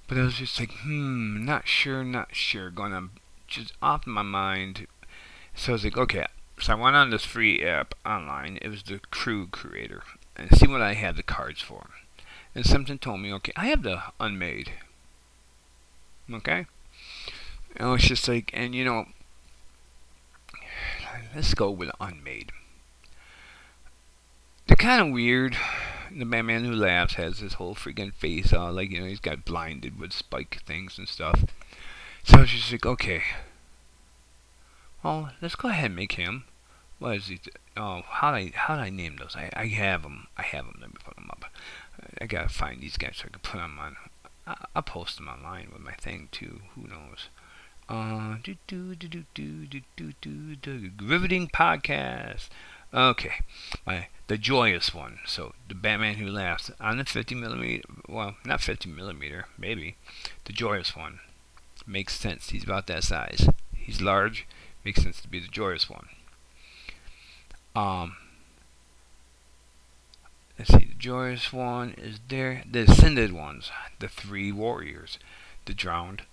But 0.08 0.18
I 0.18 0.22
was 0.22 0.36
just 0.36 0.60
like, 0.60 0.72
hmm, 0.72 1.44
not 1.44 1.68
sure, 1.68 2.04
not 2.04 2.34
sure. 2.34 2.70
Going 2.70 2.92
to 2.92 3.10
just 3.48 3.74
off 3.82 4.08
my 4.08 4.22
mind. 4.22 4.88
So 5.56 5.72
I 5.72 5.74
was 5.74 5.84
like, 5.84 5.98
okay. 5.98 6.27
So 6.60 6.74
I 6.74 6.75
went 6.75 6.96
on 6.96 7.10
this 7.10 7.25
free 7.25 7.63
app 7.63 7.94
online. 8.06 8.58
It 8.62 8.70
was 8.70 8.84
the 8.84 9.00
Crew 9.12 9.48
Creator, 9.48 10.04
and 10.36 10.56
see 10.56 10.68
what 10.68 10.82
I 10.82 10.94
had 10.94 11.18
the 11.18 11.24
cards 11.24 11.62
for 11.62 11.88
and 12.58 12.66
something 12.66 12.98
told 12.98 13.22
me, 13.22 13.32
okay, 13.34 13.51
I 13.56 13.68
have 13.68 13.84
the 13.84 14.01
unmade. 14.20 14.72
Okay? 16.34 16.66
And 17.77 17.93
it's 17.93 18.07
just 18.07 18.27
like, 18.27 18.51
and 18.53 18.74
you 18.74 18.84
know, 18.84 19.05
let's 21.36 21.53
go 21.53 21.69
with 21.69 21.91
unmade. 22.01 22.51
They're 24.67 24.75
kind 24.75 25.07
of 25.07 25.13
weird. 25.13 25.55
The 26.12 26.25
Batman 26.25 26.65
Who 26.65 26.74
Laughs 26.74 27.15
has 27.15 27.39
this 27.39 27.53
whole 27.53 27.75
freaking 27.75 28.13
face, 28.13 28.51
uh, 28.51 28.72
like, 28.72 28.91
you 28.91 29.00
know, 29.00 29.05
he's 29.05 29.19
got 29.19 29.46
blinded 29.46 30.00
with 30.00 30.12
spike 30.12 30.62
things 30.65 30.98
and 30.98 31.07
stuff. 31.07 31.46
So 32.24 32.41
it's 32.41 32.51
just 32.51 32.72
like, 32.72 32.86
okay. 32.86 33.24
Well, 35.03 35.31
let's 35.41 35.55
go 35.55 35.69
ahead 35.69 35.86
and 35.86 35.96
make 35.96 36.13
him. 36.13 36.46
What 37.00 37.17
is 37.17 37.27
he? 37.27 37.39
Oh, 37.75 38.01
how 38.07 38.31
did 38.31 38.55
I, 38.55 38.57
how 38.57 38.74
I 38.75 38.89
name 38.89 39.17
those? 39.17 39.36
I, 39.36 39.51
I 39.53 39.67
have 39.67 40.03
them. 40.03 40.27
I 40.36 40.41
have 40.41 40.65
them. 40.65 40.79
Let 40.81 40.89
me 40.89 40.96
put 41.03 41.15
them 41.15 41.29
up. 41.29 41.46
I 42.19 42.25
gotta 42.25 42.50
find 42.50 42.81
these 42.81 42.98
guys 42.98 43.17
so 43.17 43.25
I 43.27 43.29
can 43.29 43.39
put 43.39 43.57
them 43.60 43.77
on. 43.79 43.96
I'll 44.75 44.81
post 44.81 45.17
them 45.17 45.27
online 45.27 45.69
with 45.72 45.81
my 45.81 45.93
thing 45.93 46.29
too. 46.31 46.62
Who 46.75 46.88
knows? 46.88 47.29
Uh, 47.89 48.38
do 48.67 48.96
riveting 51.01 51.48
podcast. 51.48 52.50
Okay, 52.94 53.41
my 53.86 54.08
the 54.27 54.38
joyous 54.38 54.94
one. 54.94 55.20
So 55.25 55.53
the 55.67 55.75
Batman 55.75 56.15
who 56.15 56.27
laughs 56.29 56.72
on 56.79 56.98
the 56.98 57.06
50 57.06 57.36
millimeter. 57.36 57.84
Well, 58.08 58.36
not 58.46 58.62
50 58.62 58.89
millimeter, 58.89 59.46
maybe. 59.58 59.96
The 60.46 60.53
joyous 60.53 60.96
one 60.96 61.20
makes 61.86 62.20
sense. 62.20 62.50
He's 62.50 62.63
about 62.63 62.88
that 62.88 63.03
size. 63.03 63.48
He's 63.74 64.01
large. 64.01 64.46
Makes 64.84 65.03
sense 65.03 65.22
to 65.22 65.27
be 65.27 65.39
the 65.39 65.48
joyous 65.48 65.89
one. 65.89 66.08
Um, 67.75 68.17
Let's 70.58 70.74
see, 70.74 70.86
the 70.86 70.96
joyous 70.98 71.53
one 71.53 71.94
is 72.00 72.20
there. 72.29 72.63
The 72.70 72.82
ascended 72.82 73.32
ones, 73.32 73.70
the 74.00 74.08
three 74.08 74.51
warriors, 74.51 75.20
the 75.65 75.75
drowned, 75.75 76.24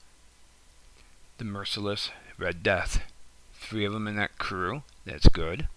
the 1.39 1.45
merciless, 1.45 2.11
Red 2.39 2.63
Death. 2.63 3.01
Three 3.55 3.85
of 3.85 3.93
them 3.93 4.07
in 4.07 4.17
that 4.17 4.39
crew. 4.39 4.83
That's 5.05 5.29
good. 5.29 5.69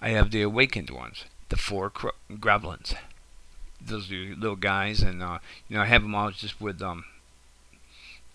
I 0.00 0.10
have 0.10 0.30
the 0.30 0.42
awakened 0.42 0.90
ones, 0.90 1.24
the 1.48 1.56
four 1.56 1.90
cro-. 1.90 2.12
Those 2.28 4.10
are 4.10 4.34
little 4.34 4.56
guys, 4.56 5.00
and 5.00 5.22
uh, 5.22 5.38
you 5.68 5.76
know 5.76 5.82
I 5.82 5.86
have 5.86 6.02
them 6.02 6.14
all 6.14 6.30
just 6.30 6.60
with 6.60 6.82
um 6.82 7.04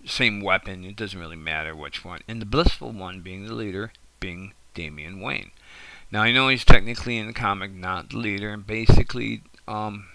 same 0.05 0.41
weapon. 0.41 0.83
It 0.83 0.95
doesn't 0.95 1.19
really 1.19 1.35
matter 1.35 1.75
which 1.75 2.03
one. 2.03 2.21
And 2.27 2.41
the 2.41 2.45
blissful 2.45 2.91
one 2.91 3.21
being 3.21 3.45
the 3.45 3.53
leader, 3.53 3.91
being 4.19 4.53
Damian 4.73 5.19
Wayne. 5.21 5.51
Now 6.11 6.23
I 6.23 6.31
know 6.31 6.47
he's 6.47 6.65
technically 6.65 7.17
in 7.17 7.27
the 7.27 7.33
comic 7.33 7.71
not 7.71 8.09
the 8.09 8.17
leader, 8.17 8.49
and 8.49 8.65
basically, 8.65 9.43
um, 9.67 10.07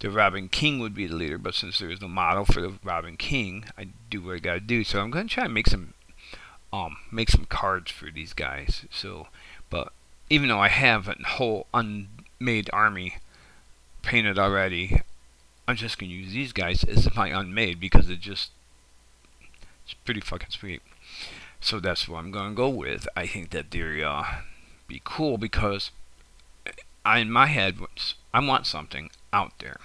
the 0.00 0.10
Robin 0.10 0.48
King 0.48 0.78
would 0.78 0.94
be 0.94 1.06
the 1.06 1.16
leader, 1.16 1.38
but 1.38 1.54
since 1.54 1.78
there 1.78 1.90
is 1.90 2.00
no 2.00 2.08
model 2.08 2.44
for 2.44 2.60
the 2.60 2.74
Robin 2.84 3.16
King, 3.16 3.64
I 3.76 3.88
do 4.10 4.22
what 4.22 4.36
I 4.36 4.38
gotta 4.38 4.60
do. 4.60 4.84
So 4.84 5.00
I'm 5.00 5.10
gonna 5.10 5.28
try 5.28 5.44
and 5.44 5.54
make 5.54 5.66
some, 5.66 5.94
um, 6.72 6.98
make 7.10 7.30
some 7.30 7.46
cards 7.46 7.90
for 7.90 8.10
these 8.10 8.32
guys. 8.32 8.86
So, 8.90 9.28
but 9.70 9.92
even 10.30 10.48
though 10.48 10.60
I 10.60 10.68
have 10.68 11.08
a 11.08 11.16
whole 11.26 11.66
unmade 11.74 12.70
army 12.72 13.16
painted 14.02 14.38
already, 14.38 15.02
I'm 15.66 15.76
just 15.76 15.98
gonna 15.98 16.12
use 16.12 16.32
these 16.32 16.52
guys 16.52 16.84
as 16.84 17.14
my 17.14 17.30
unmade 17.30 17.80
because 17.80 18.08
it 18.08 18.20
just 18.20 18.50
it's 19.84 19.94
pretty 19.94 20.20
fucking 20.20 20.50
sweet. 20.50 20.82
So 21.60 21.80
that's 21.80 22.08
what 22.08 22.18
I'm 22.18 22.30
gonna 22.30 22.54
go 22.54 22.68
with. 22.68 23.08
I 23.16 23.26
think 23.26 23.50
that 23.50 23.72
they're 23.72 24.06
uh, 24.06 24.42
be 24.86 25.02
cool 25.04 25.38
because 25.38 25.90
I, 27.04 27.18
in 27.18 27.30
my 27.30 27.46
head, 27.46 27.78
I 28.32 28.40
want 28.40 28.66
something 28.66 29.10
out 29.32 29.52
there. 29.58 29.80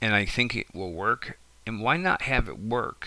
And 0.00 0.14
I 0.14 0.26
think 0.26 0.56
it 0.56 0.74
will 0.74 0.92
work. 0.92 1.38
And 1.66 1.80
why 1.80 1.96
not 1.96 2.22
have 2.22 2.48
it 2.48 2.58
work? 2.58 3.06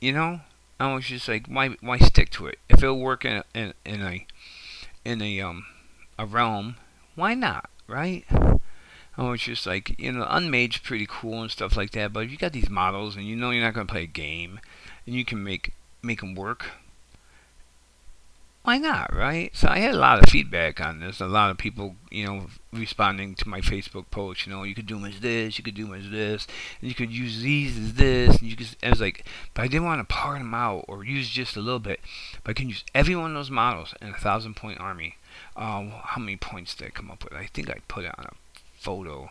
You 0.00 0.12
know? 0.12 0.40
I 0.80 0.94
was 0.94 1.04
just 1.04 1.28
like, 1.28 1.46
why 1.46 1.76
why 1.82 1.98
stick 1.98 2.30
to 2.30 2.46
it? 2.46 2.58
If 2.70 2.82
it'll 2.82 2.98
work 2.98 3.26
in 3.26 3.32
a, 3.32 3.44
in, 3.54 3.74
in 3.84 4.00
a 4.00 4.26
in 5.04 5.20
a 5.20 5.40
um 5.42 5.66
a 6.18 6.24
realm, 6.24 6.76
why 7.14 7.34
not, 7.34 7.68
right? 7.86 8.24
I 9.18 9.28
was 9.28 9.42
just 9.42 9.66
like, 9.66 9.98
you 9.98 10.12
know, 10.12 10.24
unmade's 10.26 10.78
pretty 10.78 11.06
cool 11.06 11.42
and 11.42 11.50
stuff 11.50 11.76
like 11.76 11.90
that. 11.90 12.14
But 12.14 12.30
you 12.30 12.38
got 12.38 12.54
these 12.54 12.70
models 12.70 13.16
and 13.16 13.26
you 13.26 13.36
know 13.36 13.50
you're 13.50 13.62
not 13.62 13.74
gonna 13.74 13.86
play 13.86 14.04
a 14.04 14.06
game, 14.06 14.58
and 15.04 15.14
you 15.14 15.24
can 15.26 15.44
make 15.44 15.74
make 16.02 16.20
them 16.20 16.34
work, 16.34 16.70
why 18.62 18.76
not, 18.76 19.14
right? 19.14 19.56
So 19.56 19.68
I 19.68 19.78
had 19.78 19.94
a 19.94 19.98
lot 19.98 20.22
of 20.22 20.28
feedback 20.28 20.80
on 20.80 21.00
this. 21.00 21.20
A 21.20 21.26
lot 21.26 21.50
of 21.50 21.56
people, 21.56 21.96
you 22.10 22.26
know, 22.26 22.46
responding 22.72 23.34
to 23.36 23.48
my 23.48 23.60
Facebook 23.60 24.10
post. 24.10 24.46
You 24.46 24.52
know, 24.52 24.64
you 24.64 24.74
could 24.74 24.86
do 24.86 25.04
as 25.06 25.20
this, 25.20 25.56
you 25.56 25.64
could 25.64 25.74
do 25.74 25.94
as 25.94 26.10
this, 26.10 26.46
and 26.80 26.88
you 26.88 26.94
could 26.94 27.10
use 27.10 27.40
these 27.40 27.78
as 27.78 27.94
this. 27.94 28.38
And 28.38 28.50
you 28.50 28.56
could, 28.56 28.76
I 28.82 28.90
was 28.90 29.00
like, 29.00 29.24
but 29.54 29.62
I 29.62 29.68
didn't 29.68 29.86
want 29.86 30.06
to 30.06 30.14
part 30.14 30.38
them 30.38 30.52
out 30.52 30.84
or 30.88 31.04
use 31.04 31.30
just 31.30 31.56
a 31.56 31.60
little 31.60 31.80
bit. 31.80 32.00
But 32.44 32.50
I 32.50 32.54
can 32.54 32.68
use 32.68 32.84
every 32.94 33.16
one 33.16 33.30
of 33.30 33.34
those 33.34 33.50
models 33.50 33.94
in 34.02 34.08
a 34.10 34.18
thousand 34.18 34.56
point 34.56 34.78
army. 34.78 35.16
Uh, 35.56 35.86
how 36.04 36.20
many 36.20 36.36
points 36.36 36.74
did 36.74 36.88
I 36.88 36.90
come 36.90 37.10
up 37.10 37.24
with? 37.24 37.32
I 37.32 37.46
think 37.46 37.70
I 37.70 37.78
put 37.88 38.04
it 38.04 38.14
on 38.18 38.26
a 38.26 38.34
photo. 38.76 39.30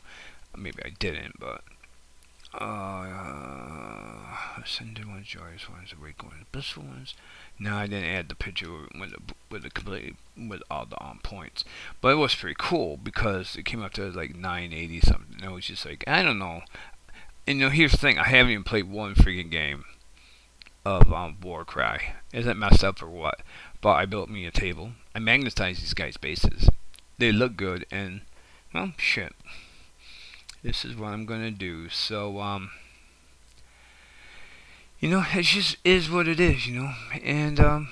Maybe 0.58 0.80
I 0.84 0.90
didn't, 0.98 1.40
but 1.40 1.62
uh, 2.54 4.38
ascended 4.64 5.08
ones, 5.08 5.28
joyous 5.28 5.70
ones, 5.70 5.94
awake 5.98 6.24
ones, 6.24 6.46
blissful 6.52 6.84
ones. 6.84 7.14
No, 7.60 7.76
I 7.76 7.88
didn't 7.88 8.10
add 8.10 8.30
the 8.30 8.36
picture 8.36 8.88
with 9.00 9.12
the 9.12 9.20
with 9.52 9.64
the 9.64 9.70
complete 9.70 10.16
with 10.38 10.64
all 10.72 10.86
the 10.86 11.00
on 11.00 11.20
points, 11.22 11.64
but 12.02 12.10
it 12.10 12.16
was 12.16 12.36
pretty 12.36 12.56
cool 12.58 12.98
because 12.98 13.56
it 13.56 13.66
came 13.66 13.84
up 13.84 13.94
to 13.94 14.10
like 14.12 14.36
980 14.36 15.02
something. 15.02 15.36
And 15.36 15.52
it 15.52 15.54
was 15.54 15.66
just 15.66 15.86
like 15.86 16.04
I 16.08 16.24
don't 16.24 16.40
know. 16.40 16.62
And 17.46 17.60
you 17.60 17.66
know, 17.66 17.70
here's 17.70 17.92
the 17.92 17.98
thing: 17.98 18.18
I 18.18 18.28
haven't 18.28 18.52
even 18.52 18.64
played 18.64 18.90
one 18.90 19.16
freaking 19.16 19.52
game 19.52 19.86
of 20.86 21.14
um, 21.14 21.38
Warcry. 21.42 22.14
Is 22.34 22.46
that 22.46 22.58
messed 22.58 22.84
up 22.84 23.02
or 23.02 23.10
what? 23.10 23.42
But 23.82 23.94
I 23.94 24.06
built 24.06 24.30
me 24.30 24.46
a 24.46 24.52
table. 24.52 24.92
I 25.14 25.20
magnetized 25.20 25.82
these 25.82 25.94
guys' 25.94 26.18
bases. 26.18 26.70
They 27.18 27.32
look 27.32 27.58
good, 27.58 27.86
and 27.92 28.22
well, 28.74 28.94
shit. 28.98 29.34
This 30.64 30.86
is 30.86 30.96
what 30.96 31.14
I'm 31.14 31.26
gonna 31.26 31.52
do. 31.52 31.90
So 31.90 32.40
um. 32.40 32.72
you 35.00 35.10
know, 35.10 35.24
it 35.34 35.44
just 35.44 35.78
is 35.84 36.10
what 36.10 36.28
it 36.28 36.40
is, 36.40 36.68
you 36.68 36.80
know, 36.80 36.94
and 37.24 37.60
um, 37.60 37.90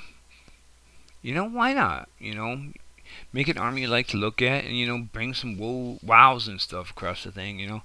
you 1.22 1.34
know, 1.34 1.46
why 1.46 1.74
not? 1.74 2.10
You 2.20 2.36
know, 2.36 2.62
make 3.34 3.48
an 3.48 3.58
army 3.58 3.82
you 3.82 3.88
like 3.88 4.08
to 4.08 4.18
look 4.18 4.42
at, 4.42 4.66
and 4.66 4.78
you 4.78 4.86
know, 4.88 5.08
bring 5.12 5.34
some 5.34 5.58
wo- 5.58 6.00
wows 6.04 6.48
and 6.48 6.60
stuff 6.62 6.92
across 6.92 7.24
the 7.24 7.32
thing. 7.32 7.60
You 7.60 7.68
know, 7.68 7.82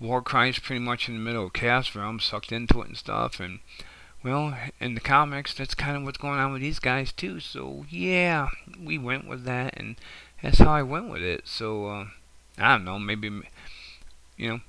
Warcry 0.00 0.50
is 0.50 0.58
pretty 0.58 0.80
much 0.80 1.08
in 1.08 1.14
the 1.14 1.20
middle 1.20 1.46
of 1.46 1.52
Chaos 1.52 1.94
Realm, 1.94 2.20
sucked 2.20 2.52
into 2.52 2.80
it 2.82 2.88
and 2.88 2.96
stuff, 2.96 3.40
and 3.40 3.60
well, 4.24 4.56
in 4.80 4.94
the 4.94 5.00
comics, 5.00 5.54
that's 5.54 5.74
kind 5.74 5.96
of 5.96 6.02
what's 6.02 6.18
going 6.18 6.40
on 6.40 6.52
with 6.52 6.62
these 6.62 6.80
guys 6.80 7.12
too. 7.12 7.38
So 7.40 7.86
yeah, 7.88 8.48
we 8.82 8.98
went 8.98 9.28
with 9.28 9.44
that, 9.44 9.74
and 9.76 9.96
that's 10.42 10.58
how 10.58 10.72
I 10.72 10.82
went 10.82 11.08
with 11.08 11.22
it. 11.22 11.46
So 11.46 11.86
uh, 11.86 12.04
I 12.58 12.72
don't 12.72 12.84
know, 12.84 12.98
maybe 12.98 13.30
you 14.36 14.48
know, 14.48 14.60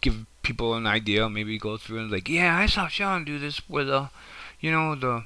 give 0.00 0.26
people 0.42 0.74
an 0.74 0.86
idea. 0.86 1.28
Maybe 1.28 1.58
go 1.58 1.76
through 1.76 1.98
and 1.98 2.10
like, 2.10 2.28
yeah, 2.28 2.56
I 2.56 2.66
saw 2.66 2.88
Sean 2.88 3.24
do 3.24 3.38
this 3.38 3.68
with 3.68 3.88
uh, 3.90 4.08
you 4.60 4.70
know, 4.70 4.94
the 4.94 5.24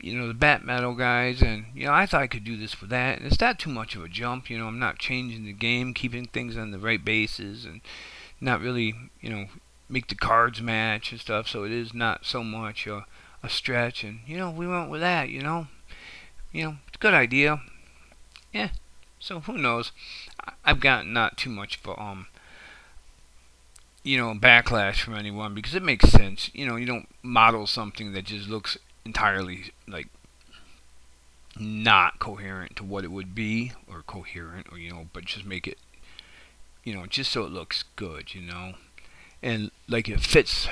you 0.00 0.16
know 0.16 0.28
the 0.28 0.34
bat 0.34 0.64
metal 0.64 0.94
guys, 0.94 1.42
and 1.42 1.66
you 1.74 1.86
know 1.86 1.92
I 1.92 2.06
thought 2.06 2.22
I 2.22 2.26
could 2.28 2.44
do 2.44 2.56
this 2.56 2.80
with 2.80 2.90
that. 2.90 3.18
And 3.18 3.26
it's 3.26 3.40
not 3.40 3.58
too 3.58 3.70
much 3.70 3.96
of 3.96 4.04
a 4.04 4.08
jump. 4.08 4.48
You 4.48 4.58
know, 4.58 4.66
I'm 4.66 4.78
not 4.78 4.98
changing 4.98 5.44
the 5.44 5.52
game, 5.52 5.94
keeping 5.94 6.26
things 6.26 6.56
on 6.56 6.70
the 6.70 6.78
right 6.78 7.04
bases, 7.04 7.64
and 7.64 7.80
not 8.40 8.60
really 8.60 8.94
you 9.20 9.30
know 9.30 9.46
make 9.88 10.08
the 10.08 10.14
cards 10.14 10.60
match 10.60 11.10
and 11.10 11.20
stuff. 11.20 11.48
So 11.48 11.64
it 11.64 11.72
is 11.72 11.92
not 11.92 12.24
so 12.24 12.44
much 12.44 12.86
a, 12.86 13.06
a 13.42 13.48
stretch. 13.48 14.04
And 14.04 14.20
you 14.26 14.36
know 14.36 14.50
we 14.50 14.66
went 14.66 14.90
with 14.90 15.00
that. 15.00 15.28
You 15.28 15.42
know, 15.42 15.66
you 16.52 16.64
know 16.64 16.76
it's 16.86 16.96
a 16.96 17.00
good 17.00 17.14
idea. 17.14 17.60
Yeah. 18.52 18.70
So 19.18 19.40
who 19.40 19.58
knows? 19.58 19.90
I've 20.64 20.80
gotten 20.80 21.12
not 21.12 21.36
too 21.36 21.50
much 21.50 21.78
of 21.84 21.98
um 21.98 22.26
you 24.02 24.16
know 24.16 24.34
backlash 24.34 25.00
from 25.00 25.14
anyone 25.14 25.54
because 25.54 25.74
it 25.74 25.82
makes 25.82 26.08
sense. 26.08 26.50
You 26.54 26.66
know 26.66 26.76
you 26.76 26.86
don't 26.86 27.08
model 27.22 27.66
something 27.66 28.12
that 28.12 28.24
just 28.24 28.48
looks 28.48 28.78
entirely 29.04 29.72
like 29.86 30.08
not 31.58 32.18
coherent 32.18 32.76
to 32.76 32.84
what 32.84 33.04
it 33.04 33.10
would 33.10 33.34
be 33.34 33.72
or 33.88 34.02
coherent 34.02 34.66
or 34.70 34.78
you 34.78 34.90
know 34.90 35.08
but 35.12 35.24
just 35.24 35.44
make 35.44 35.66
it 35.66 35.78
you 36.84 36.94
know 36.94 37.04
just 37.06 37.32
so 37.32 37.44
it 37.44 37.50
looks 37.50 37.84
good 37.96 38.34
you 38.34 38.42
know? 38.42 38.74
And 39.42 39.70
like 39.88 40.08
it 40.08 40.20
fits 40.20 40.68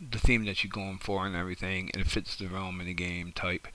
the 0.00 0.18
theme 0.18 0.44
that 0.44 0.62
you're 0.62 0.70
going 0.70 0.98
for 0.98 1.26
and 1.26 1.36
everything 1.36 1.90
and 1.92 2.00
it 2.02 2.08
fits 2.08 2.36
the 2.36 2.46
realm 2.46 2.80
in 2.80 2.86
the 2.86 2.94
game 2.94 3.32
type. 3.32 3.68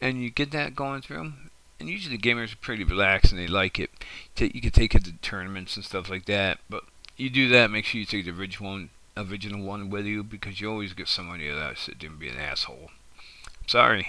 And 0.00 0.22
you 0.22 0.30
get 0.30 0.50
that 0.52 0.74
going 0.74 1.02
through 1.02 1.32
and 1.80 1.88
usually 1.88 2.16
the 2.16 2.22
gamers 2.22 2.52
are 2.52 2.58
pretty 2.58 2.84
relaxed 2.84 3.32
and 3.32 3.40
they 3.40 3.46
like 3.46 3.78
it 3.78 3.90
you 4.38 4.60
can 4.60 4.70
take 4.70 4.94
it 4.94 5.04
to 5.04 5.12
tournaments 5.22 5.76
and 5.76 5.84
stuff 5.84 6.08
like 6.08 6.26
that 6.26 6.58
but 6.68 6.84
you 7.16 7.28
do 7.30 7.48
that 7.48 7.70
make 7.70 7.84
sure 7.84 7.98
you 7.98 8.06
take 8.06 8.24
the 8.24 8.30
original 8.30 8.70
one 8.70 8.90
original 9.16 9.64
one 9.64 9.90
with 9.90 10.06
you 10.06 10.22
because 10.22 10.60
you 10.60 10.70
always 10.70 10.92
get 10.92 11.08
somebody 11.08 11.50
that 11.50 11.76
sit 11.76 11.98
there 12.00 12.10
and 12.10 12.18
be 12.18 12.28
an 12.28 12.36
asshole 12.36 12.90
Sorry. 13.68 14.08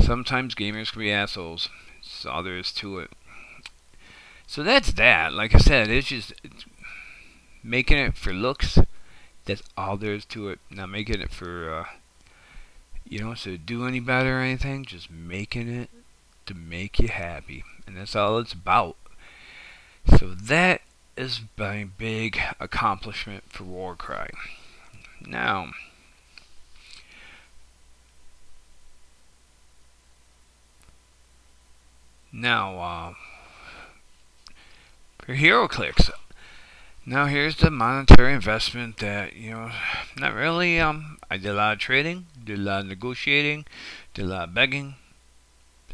Sometimes 0.00 0.56
gamers 0.56 0.92
can 0.92 1.00
be 1.00 1.12
assholes. 1.12 1.68
That's 2.02 2.26
all 2.26 2.42
there 2.42 2.58
is 2.58 2.72
to 2.72 2.98
it. 2.98 3.12
So 4.46 4.64
that's 4.64 4.92
that. 4.94 5.32
Like 5.32 5.54
I 5.54 5.58
said, 5.58 5.88
it's 5.88 6.08
just 6.08 6.32
it's 6.42 6.64
making 7.62 7.98
it 7.98 8.16
for 8.16 8.32
looks. 8.32 8.76
That's 9.44 9.62
all 9.76 9.96
there 9.96 10.14
is 10.14 10.24
to 10.26 10.48
it. 10.48 10.58
Not 10.68 10.88
making 10.88 11.20
it 11.20 11.30
for, 11.30 11.72
uh, 11.72 11.84
you 13.08 13.20
know, 13.20 13.34
to 13.34 13.56
do 13.56 13.86
any 13.86 14.00
better 14.00 14.38
or 14.38 14.42
anything. 14.42 14.84
Just 14.84 15.10
making 15.12 15.68
it 15.68 15.90
to 16.48 16.54
make 16.54 16.98
you 16.98 17.08
happy. 17.08 17.64
And 17.86 17.96
that's 17.96 18.16
all 18.16 18.38
it's 18.38 18.52
about. 18.52 18.96
So 20.18 20.34
that 20.34 20.82
is 21.16 21.40
my 21.56 21.86
big 21.98 22.38
accomplishment 22.60 23.44
for 23.48 23.64
Warcry. 23.64 24.30
Now, 25.24 25.70
Now, 32.30 32.78
uh, 32.78 33.14
for 35.18 35.34
HeroClix, 35.34 36.10
now 37.06 37.24
here's 37.24 37.56
the 37.56 37.70
monetary 37.70 38.34
investment 38.34 38.98
that, 38.98 39.34
you 39.34 39.50
know, 39.50 39.70
not 40.18 40.34
really, 40.34 40.78
um, 40.78 41.16
I 41.30 41.38
did 41.38 41.46
a 41.46 41.54
lot 41.54 41.72
of 41.72 41.78
trading, 41.78 42.26
did 42.44 42.58
a 42.58 42.62
lot 42.62 42.80
of 42.82 42.86
negotiating, 42.86 43.64
did 44.12 44.26
a 44.26 44.28
lot 44.28 44.48
of 44.50 44.54
begging, 44.54 44.96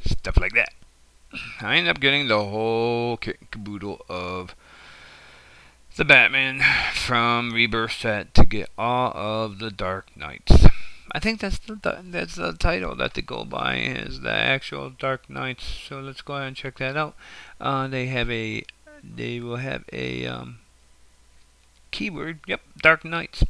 stuff 0.04 0.38
like 0.38 0.52
that. 0.54 0.72
I 1.60 1.76
end 1.76 1.88
up 1.88 2.00
getting 2.00 2.28
the 2.28 2.44
whole 2.44 3.16
caboodle 3.16 4.04
of 4.08 4.54
the 5.96 6.04
Batman 6.04 6.60
from 6.94 7.52
Rebirth 7.52 7.92
set 7.92 8.34
to 8.34 8.44
get 8.44 8.70
all 8.76 9.12
of 9.14 9.58
the 9.58 9.70
Dark 9.70 10.16
Knights. 10.16 10.66
I 11.12 11.20
think 11.20 11.40
that's 11.40 11.58
the 11.58 11.76
that's 12.04 12.34
the 12.34 12.52
title 12.54 12.96
that 12.96 13.14
they 13.14 13.22
go 13.22 13.44
by 13.44 13.76
is 13.76 14.20
the 14.20 14.32
actual 14.32 14.90
Dark 14.90 15.30
Knights. 15.30 15.64
So 15.64 16.00
let's 16.00 16.22
go 16.22 16.34
ahead 16.34 16.48
and 16.48 16.56
check 16.56 16.78
that 16.78 16.96
out. 16.96 17.14
Uh, 17.60 17.86
they 17.86 18.06
have 18.06 18.30
a 18.30 18.64
they 19.02 19.38
will 19.38 19.56
have 19.56 19.84
a 19.92 20.26
um, 20.26 20.58
keyword. 21.92 22.40
Yep, 22.48 22.60
Dark 22.78 23.04
Knights. 23.04 23.44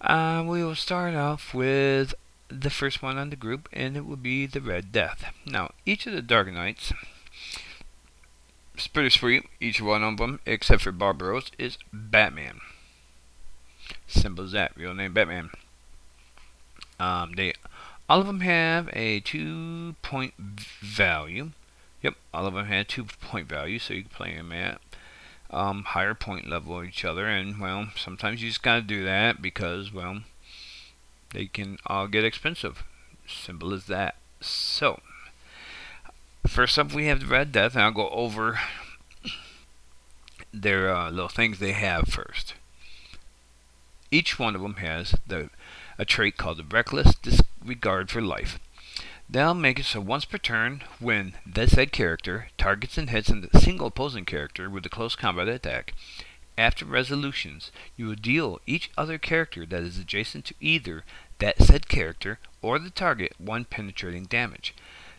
Uh, 0.00 0.44
we 0.46 0.64
will 0.64 0.74
start 0.74 1.14
off 1.14 1.54
with 1.54 2.14
the 2.48 2.70
first 2.70 3.02
one 3.02 3.18
on 3.18 3.30
the 3.30 3.36
group, 3.36 3.68
and 3.72 3.96
it 3.96 4.06
will 4.06 4.16
be 4.16 4.46
the 4.46 4.60
Red 4.60 4.92
Death. 4.92 5.32
Now, 5.44 5.72
each 5.84 6.06
of 6.06 6.12
the 6.12 6.22
Dark 6.22 6.52
Knights 6.52 6.92
is 8.76 8.86
pretty 8.86 9.10
sweet. 9.10 9.44
Each 9.60 9.80
one 9.80 10.02
of 10.02 10.16
them, 10.18 10.40
except 10.46 10.82
for 10.82 10.92
Barbaros, 10.92 11.50
is 11.58 11.78
Batman. 11.92 12.60
Simple 14.06 14.44
as 14.44 14.52
that. 14.52 14.76
Real 14.76 14.94
name 14.94 15.12
Batman. 15.12 15.50
Um, 16.98 17.32
they 17.36 17.52
all 18.08 18.20
of 18.20 18.26
them 18.26 18.40
have 18.40 18.88
a 18.92 19.20
two 19.20 19.96
point 20.02 20.34
value. 20.36 21.50
Yep, 22.02 22.14
all 22.32 22.46
of 22.46 22.54
them 22.54 22.66
have 22.66 22.86
two 22.86 23.04
point 23.04 23.48
value, 23.48 23.78
so 23.78 23.94
you 23.94 24.02
can 24.02 24.10
play 24.10 24.34
them 24.34 24.52
at 24.52 24.80
um, 25.50 25.84
higher 25.84 26.14
point 26.14 26.48
level 26.48 26.82
each 26.82 27.04
other. 27.04 27.26
And 27.26 27.60
well, 27.60 27.88
sometimes 27.96 28.42
you 28.42 28.48
just 28.48 28.62
gotta 28.62 28.82
do 28.82 29.04
that 29.04 29.42
because 29.42 29.92
well, 29.92 30.20
they 31.32 31.46
can 31.46 31.78
all 31.86 32.06
get 32.08 32.24
expensive. 32.24 32.82
Simple 33.26 33.72
as 33.74 33.86
that. 33.86 34.16
So, 34.40 35.00
first 36.46 36.78
up 36.78 36.92
we 36.92 37.06
have 37.06 37.20
the 37.20 37.26
Red 37.26 37.52
Death, 37.52 37.74
and 37.74 37.82
I'll 37.82 37.90
go 37.92 38.08
over 38.10 38.58
their 40.52 40.94
uh, 40.94 41.10
little 41.10 41.28
things 41.28 41.58
they 41.58 41.72
have 41.72 42.08
first. 42.08 42.54
Each 44.10 44.38
one 44.38 44.54
of 44.54 44.62
them 44.62 44.76
has 44.76 45.14
the 45.26 45.50
a 45.98 46.04
trait 46.04 46.36
called 46.36 46.58
the 46.58 46.64
reckless 46.64 47.14
disregard 47.14 48.10
for 48.10 48.20
life. 48.20 48.58
They'll 49.28 49.54
make 49.54 49.80
it 49.80 49.86
so 49.86 50.00
once 50.00 50.24
per 50.24 50.38
turn, 50.38 50.82
when 51.00 51.34
the 51.44 51.66
said 51.66 51.90
character 51.90 52.48
targets 52.58 52.96
and 52.96 53.10
hits 53.10 53.30
a 53.30 53.58
single 53.58 53.88
opposing 53.88 54.24
character 54.24 54.70
with 54.70 54.86
a 54.86 54.90
close 54.90 55.16
combat 55.16 55.48
attack, 55.48 55.94
after 56.58 56.84
resolutions, 56.84 57.70
you 57.96 58.06
will 58.06 58.14
deal 58.14 58.60
each 58.66 58.90
other 58.96 59.18
character 59.18 59.66
that 59.66 59.82
is 59.82 59.98
adjacent 59.98 60.46
to 60.46 60.54
either 60.60 61.04
that 61.38 61.62
said 61.62 61.88
character 61.88 62.38
or 62.62 62.78
the 62.78 62.90
target 62.90 63.34
one 63.38 63.64
penetrating 63.64 64.24
damage. 64.24 64.74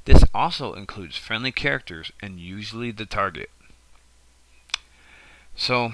This 0.05 0.23
also 0.33 0.73
includes 0.73 1.17
friendly 1.17 1.51
characters 1.51 2.11
and 2.21 2.39
usually 2.39 2.91
the 2.91 3.05
target. 3.05 3.49
So, 5.55 5.93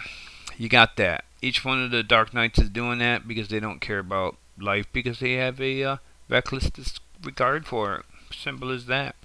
you 0.58 0.70
got 0.70 0.98
that. 0.98 1.26
Each 1.42 1.66
one 1.66 1.82
of 1.84 1.92
the 1.92 2.04
Dark 2.04 2.34
Knights 2.34 2.60
is 2.60 2.70
doing 2.70 3.00
that 3.00 3.28
because 3.28 3.48
they 3.48 3.60
don't 3.60 3.82
care 3.82 4.00
about 4.00 4.38
life 4.60 4.86
because 4.94 5.20
they 5.20 5.34
have 5.34 5.60
a 5.60 5.84
uh, 5.84 5.98
reckless 6.30 6.70
disregard 6.70 7.66
for 7.66 7.96
it. 7.96 8.06
Simple 8.34 8.72
as 8.72 8.86
that. 8.86 9.16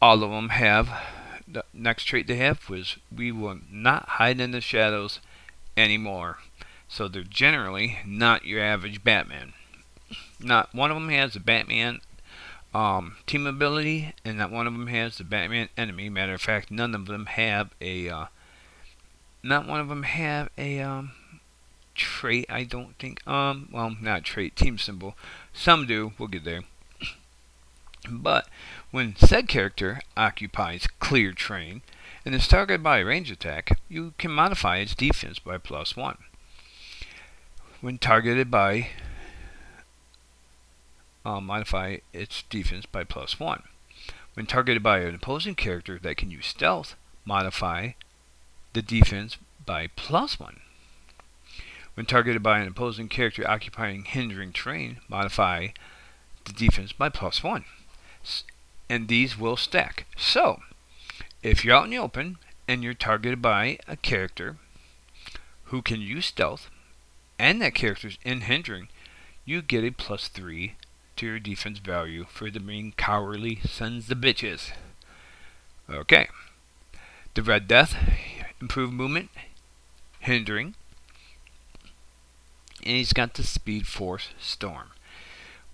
All 0.00 0.22
of 0.22 0.30
them 0.30 0.50
have 0.50 0.88
the 1.50 1.64
next 1.72 2.04
trait 2.04 2.26
they 2.26 2.36
have 2.36 2.68
was 2.68 2.96
we 3.14 3.32
will 3.32 3.60
not 3.70 4.08
hide 4.10 4.40
in 4.40 4.50
the 4.50 4.60
shadows 4.60 5.20
anymore. 5.76 6.38
So 6.88 7.08
they're 7.08 7.22
generally 7.22 7.98
not 8.06 8.44
your 8.44 8.62
average 8.62 9.04
Batman. 9.04 9.52
Not 10.40 10.74
one 10.74 10.90
of 10.90 10.96
them 10.96 11.10
has 11.10 11.36
a 11.36 11.40
Batman 11.40 12.00
um, 12.74 13.16
team 13.26 13.46
ability, 13.46 14.14
and 14.24 14.38
not 14.38 14.50
one 14.50 14.66
of 14.66 14.72
them 14.72 14.86
has 14.88 15.18
the 15.18 15.24
Batman 15.24 15.68
enemy. 15.76 16.08
Matter 16.08 16.34
of 16.34 16.40
fact, 16.40 16.70
none 16.70 16.94
of 16.94 17.06
them 17.06 17.26
have 17.26 17.70
a. 17.80 18.08
Uh, 18.08 18.26
not 19.42 19.66
one 19.66 19.80
of 19.80 19.88
them 19.88 20.02
have 20.02 20.50
a 20.58 20.80
um, 20.80 21.12
trait, 21.94 22.46
I 22.48 22.64
don't 22.64 22.96
think. 22.98 23.26
Um, 23.26 23.68
well, 23.72 23.94
not 24.00 24.24
trait, 24.24 24.56
team 24.56 24.78
symbol. 24.78 25.16
Some 25.52 25.86
do. 25.86 26.12
We'll 26.18 26.28
get 26.28 26.44
there. 26.44 26.62
But 28.10 28.48
when 28.90 29.16
said 29.16 29.48
character 29.48 30.00
occupies 30.16 30.86
clear 30.98 31.32
terrain 31.32 31.82
and 32.24 32.34
is 32.34 32.48
targeted 32.48 32.82
by 32.82 32.98
a 32.98 33.04
range 33.04 33.30
attack, 33.30 33.78
you 33.88 34.14
can 34.18 34.30
modify 34.30 34.78
its 34.78 34.94
defense 34.94 35.38
by 35.38 35.58
plus 35.58 35.96
one. 35.96 36.18
When 37.80 37.98
targeted 37.98 38.50
by 38.50 38.88
uh, 41.24 41.40
modify 41.40 41.98
its 42.12 42.42
defense 42.44 42.86
by 42.86 43.04
plus 43.04 43.38
one. 43.38 43.64
When 44.34 44.46
targeted 44.46 44.82
by 44.82 45.00
an 45.00 45.14
opposing 45.14 45.54
character 45.54 45.98
that 46.02 46.16
can 46.16 46.30
use 46.30 46.46
stealth, 46.46 46.94
modify 47.24 47.90
the 48.72 48.82
defense 48.82 49.36
by 49.66 49.88
plus 49.88 50.40
one. 50.40 50.60
When 51.94 52.06
targeted 52.06 52.42
by 52.42 52.60
an 52.60 52.68
opposing 52.68 53.08
character 53.08 53.48
occupying 53.48 54.04
hindering 54.04 54.52
terrain, 54.52 54.98
modify 55.08 55.68
the 56.44 56.52
defense 56.52 56.92
by 56.92 57.08
plus 57.08 57.42
one. 57.42 57.64
And 58.88 59.08
these 59.08 59.38
will 59.38 59.56
stack. 59.56 60.06
So, 60.16 60.60
if 61.42 61.64
you're 61.64 61.76
out 61.76 61.84
in 61.84 61.90
the 61.90 61.98
open 61.98 62.38
and 62.66 62.82
you're 62.82 62.94
targeted 62.94 63.42
by 63.42 63.78
a 63.86 63.96
character 63.96 64.56
who 65.64 65.82
can 65.82 66.00
use 66.00 66.26
stealth, 66.26 66.70
and 67.38 67.60
that 67.62 67.74
character's 67.74 68.18
in 68.24 68.42
hindering, 68.42 68.88
you 69.44 69.62
get 69.62 69.84
a 69.84 69.90
plus 69.90 70.28
three 70.28 70.74
to 71.16 71.26
your 71.26 71.38
defense 71.38 71.78
value 71.78 72.24
for 72.28 72.50
the 72.50 72.60
being 72.60 72.92
cowardly 72.96 73.60
sons 73.64 74.10
of 74.10 74.18
bitches. 74.18 74.72
Okay. 75.90 76.28
The 77.34 77.42
Red 77.42 77.68
Death, 77.68 77.96
improved 78.60 78.92
movement, 78.92 79.30
hindering, 80.20 80.74
and 82.82 82.96
he's 82.96 83.12
got 83.12 83.34
the 83.34 83.42
Speed 83.42 83.86
Force 83.86 84.30
Storm. 84.40 84.88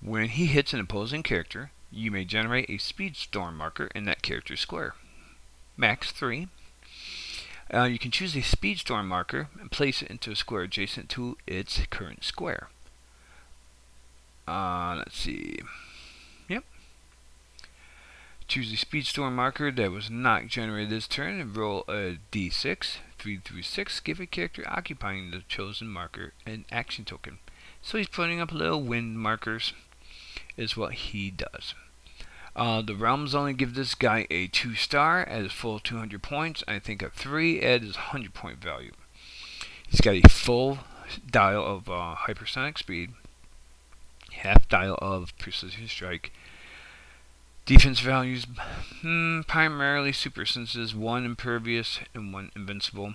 When 0.00 0.28
he 0.28 0.46
hits 0.46 0.72
an 0.72 0.80
opposing 0.80 1.22
character, 1.22 1.70
you 1.94 2.10
may 2.10 2.24
generate 2.24 2.68
a 2.68 2.78
Speed 2.78 3.16
Storm 3.16 3.56
marker 3.56 3.88
in 3.94 4.04
that 4.04 4.22
character's 4.22 4.60
square. 4.60 4.94
Max 5.76 6.10
3. 6.12 6.48
Uh, 7.72 7.84
you 7.84 7.98
can 7.98 8.10
choose 8.10 8.36
a 8.36 8.42
Speed 8.42 8.78
Storm 8.78 9.08
marker 9.08 9.48
and 9.58 9.70
place 9.70 10.02
it 10.02 10.10
into 10.10 10.30
a 10.30 10.36
square 10.36 10.62
adjacent 10.62 11.08
to 11.10 11.36
its 11.46 11.80
current 11.90 12.24
square. 12.24 12.68
Uh, 14.46 14.96
let's 14.98 15.16
see. 15.16 15.58
Yep. 16.48 16.64
Choose 18.46 18.72
a 18.72 18.76
Speedstorm 18.76 19.32
marker 19.32 19.70
that 19.70 19.90
was 19.90 20.10
not 20.10 20.48
generated 20.48 20.90
this 20.90 21.08
turn 21.08 21.40
and 21.40 21.56
roll 21.56 21.84
a 21.88 22.18
d6. 22.30 22.96
3 23.18 23.38
through 23.38 23.62
6 23.62 24.00
give 24.00 24.20
a 24.20 24.26
character 24.26 24.62
occupying 24.66 25.30
the 25.30 25.42
chosen 25.48 25.88
marker 25.88 26.34
an 26.44 26.66
action 26.70 27.04
token. 27.04 27.38
So 27.80 27.96
he's 27.96 28.08
putting 28.08 28.40
up 28.40 28.52
little 28.52 28.82
wind 28.82 29.18
markers, 29.18 29.72
is 30.56 30.76
what 30.76 30.92
he 30.94 31.30
does. 31.30 31.74
Uh, 32.56 32.82
the 32.82 32.94
realms 32.94 33.34
only 33.34 33.52
give 33.52 33.74
this 33.74 33.94
guy 33.94 34.26
a 34.30 34.46
2 34.46 34.74
star 34.74 35.22
at 35.22 35.42
his 35.42 35.52
full 35.52 35.78
200 35.80 36.22
points. 36.22 36.62
I 36.68 36.78
think 36.78 37.02
a 37.02 37.10
3 37.10 37.60
at 37.60 37.82
his 37.82 37.96
100 37.96 38.32
point 38.32 38.58
value. 38.58 38.92
He's 39.88 40.00
got 40.00 40.14
a 40.14 40.28
full 40.28 40.78
dial 41.30 41.64
of 41.64 41.88
uh, 41.88 42.14
hypersonic 42.26 42.78
speed, 42.78 43.10
half 44.32 44.68
dial 44.68 44.98
of 45.00 45.36
precision 45.38 45.88
strike. 45.88 46.32
Defense 47.66 48.00
values 48.00 48.46
hmm, 49.00 49.40
primarily 49.48 50.12
super 50.12 50.44
senses, 50.44 50.94
one 50.94 51.24
impervious 51.24 51.98
and 52.14 52.32
one 52.32 52.52
invincible, 52.54 53.14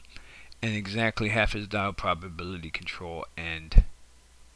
and 0.62 0.76
exactly 0.76 1.30
half 1.30 1.54
his 1.54 1.68
dial 1.68 1.94
probability 1.94 2.72
control 2.72 3.26
and 3.38 3.84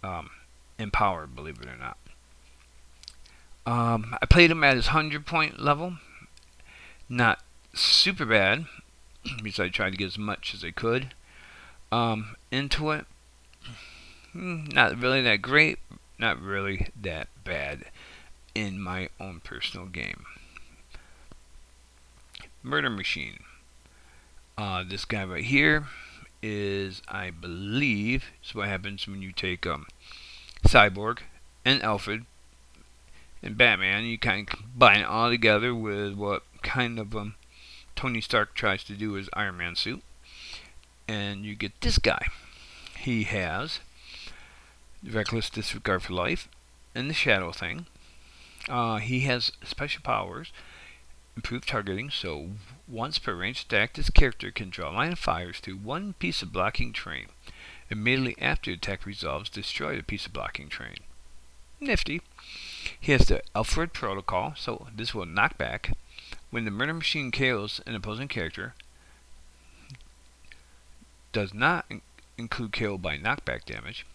um, 0.03 0.31
empower, 0.79 1.27
believe 1.27 1.61
it 1.61 1.67
or 1.67 1.77
not. 1.77 1.97
Um, 3.65 4.15
I 4.21 4.25
played 4.25 4.51
him 4.51 4.63
at 4.63 4.75
his 4.75 4.87
100 4.87 5.25
point 5.25 5.59
level. 5.59 5.97
Not 7.07 7.39
super 7.73 8.25
bad, 8.25 8.65
because 9.43 9.59
I 9.59 9.69
tried 9.69 9.91
to 9.91 9.97
get 9.97 10.07
as 10.07 10.17
much 10.17 10.53
as 10.53 10.63
I 10.63 10.71
could 10.71 11.13
um, 11.91 12.35
into 12.51 12.91
it. 12.91 13.05
Hmm, 14.31 14.65
not 14.65 14.99
really 14.99 15.21
that 15.21 15.41
great, 15.41 15.79
not 16.17 16.41
really 16.41 16.87
that 16.99 17.27
bad 17.43 17.85
in 18.55 18.79
my 18.79 19.09
own 19.19 19.41
personal 19.43 19.85
game. 19.85 20.25
Murder 22.63 22.89
Machine. 22.89 23.39
Uh, 24.57 24.83
this 24.87 25.05
guy 25.05 25.23
right 25.23 25.43
here 25.43 25.85
is, 26.41 27.01
I 27.07 27.29
believe, 27.29 28.25
is 28.43 28.55
what 28.55 28.67
happens 28.67 29.07
when 29.07 29.21
you 29.21 29.31
take 29.31 29.65
um, 29.65 29.87
Cyborg 30.65 31.19
and 31.65 31.81
Alfred 31.81 32.25
and 33.43 33.57
Batman. 33.57 34.05
You 34.05 34.17
kind 34.17 34.49
of 34.49 34.57
combine 34.57 35.01
it 35.01 35.05
all 35.05 35.29
together 35.29 35.75
with 35.75 36.15
what 36.15 36.43
kind 36.61 36.97
of 36.97 37.15
um, 37.15 37.35
Tony 37.95 38.21
Stark 38.21 38.55
tries 38.55 38.83
to 38.85 38.93
do 38.93 39.13
his 39.13 39.29
Iron 39.33 39.57
Man 39.57 39.75
suit. 39.75 40.01
And 41.07 41.45
you 41.45 41.55
get 41.55 41.81
this 41.81 41.97
guy. 41.97 42.27
He 42.97 43.23
has 43.23 43.79
reckless 45.05 45.49
disregard 45.49 46.03
for 46.03 46.13
life, 46.13 46.47
and 46.95 47.09
the 47.09 47.13
shadow 47.13 47.51
thing. 47.51 47.85
Uh, 48.69 48.97
he 48.97 49.21
has 49.21 49.51
special 49.63 50.01
powers, 50.01 50.53
improved 51.35 51.67
targeting, 51.67 52.09
so 52.09 52.51
once 52.87 53.19
per 53.19 53.33
range 53.33 53.63
attack, 53.63 53.93
this 53.93 54.09
character 54.09 54.51
can 54.51 54.69
draw 54.69 54.89
line 54.89 55.11
of 55.11 55.19
fires 55.19 55.59
through 55.59 55.75
one 55.75 56.13
piece 56.13 56.41
of 56.41 56.53
blocking 56.53 56.93
terrain. 56.93 57.27
Immediately 57.89 58.37
after 58.41 58.71
the 58.71 58.77
attack 58.77 59.05
resolves, 59.05 59.49
destroy 59.49 59.97
the 59.97 60.03
piece 60.03 60.25
of 60.25 60.33
blocking 60.33 60.69
terrain. 60.69 60.99
Nifty. 61.79 62.21
He 62.99 63.11
has 63.11 63.27
the 63.27 63.41
Alfred 63.55 63.93
Protocol, 63.93 64.53
so 64.55 64.87
this 64.95 65.13
will 65.13 65.25
knock 65.25 65.57
back. 65.57 65.95
When 66.49 66.65
the 66.65 66.71
murder 66.71 66.93
machine 66.93 67.31
kills 67.31 67.81
an 67.85 67.95
opposing 67.95 68.27
character, 68.27 68.73
does 71.31 71.53
not 71.53 71.85
include 72.37 72.71
kill 72.71 72.97
by 72.97 73.17
knockback 73.17 73.65
damage. 73.65 74.05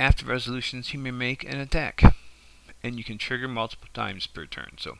After 0.00 0.24
resolutions, 0.24 0.88
he 0.88 0.96
may 0.96 1.10
make 1.10 1.44
an 1.44 1.60
attack, 1.60 2.02
and 2.82 2.96
you 2.96 3.04
can 3.04 3.18
trigger 3.18 3.48
multiple 3.48 3.88
times 3.92 4.26
per 4.26 4.46
turn. 4.46 4.76
So, 4.78 4.98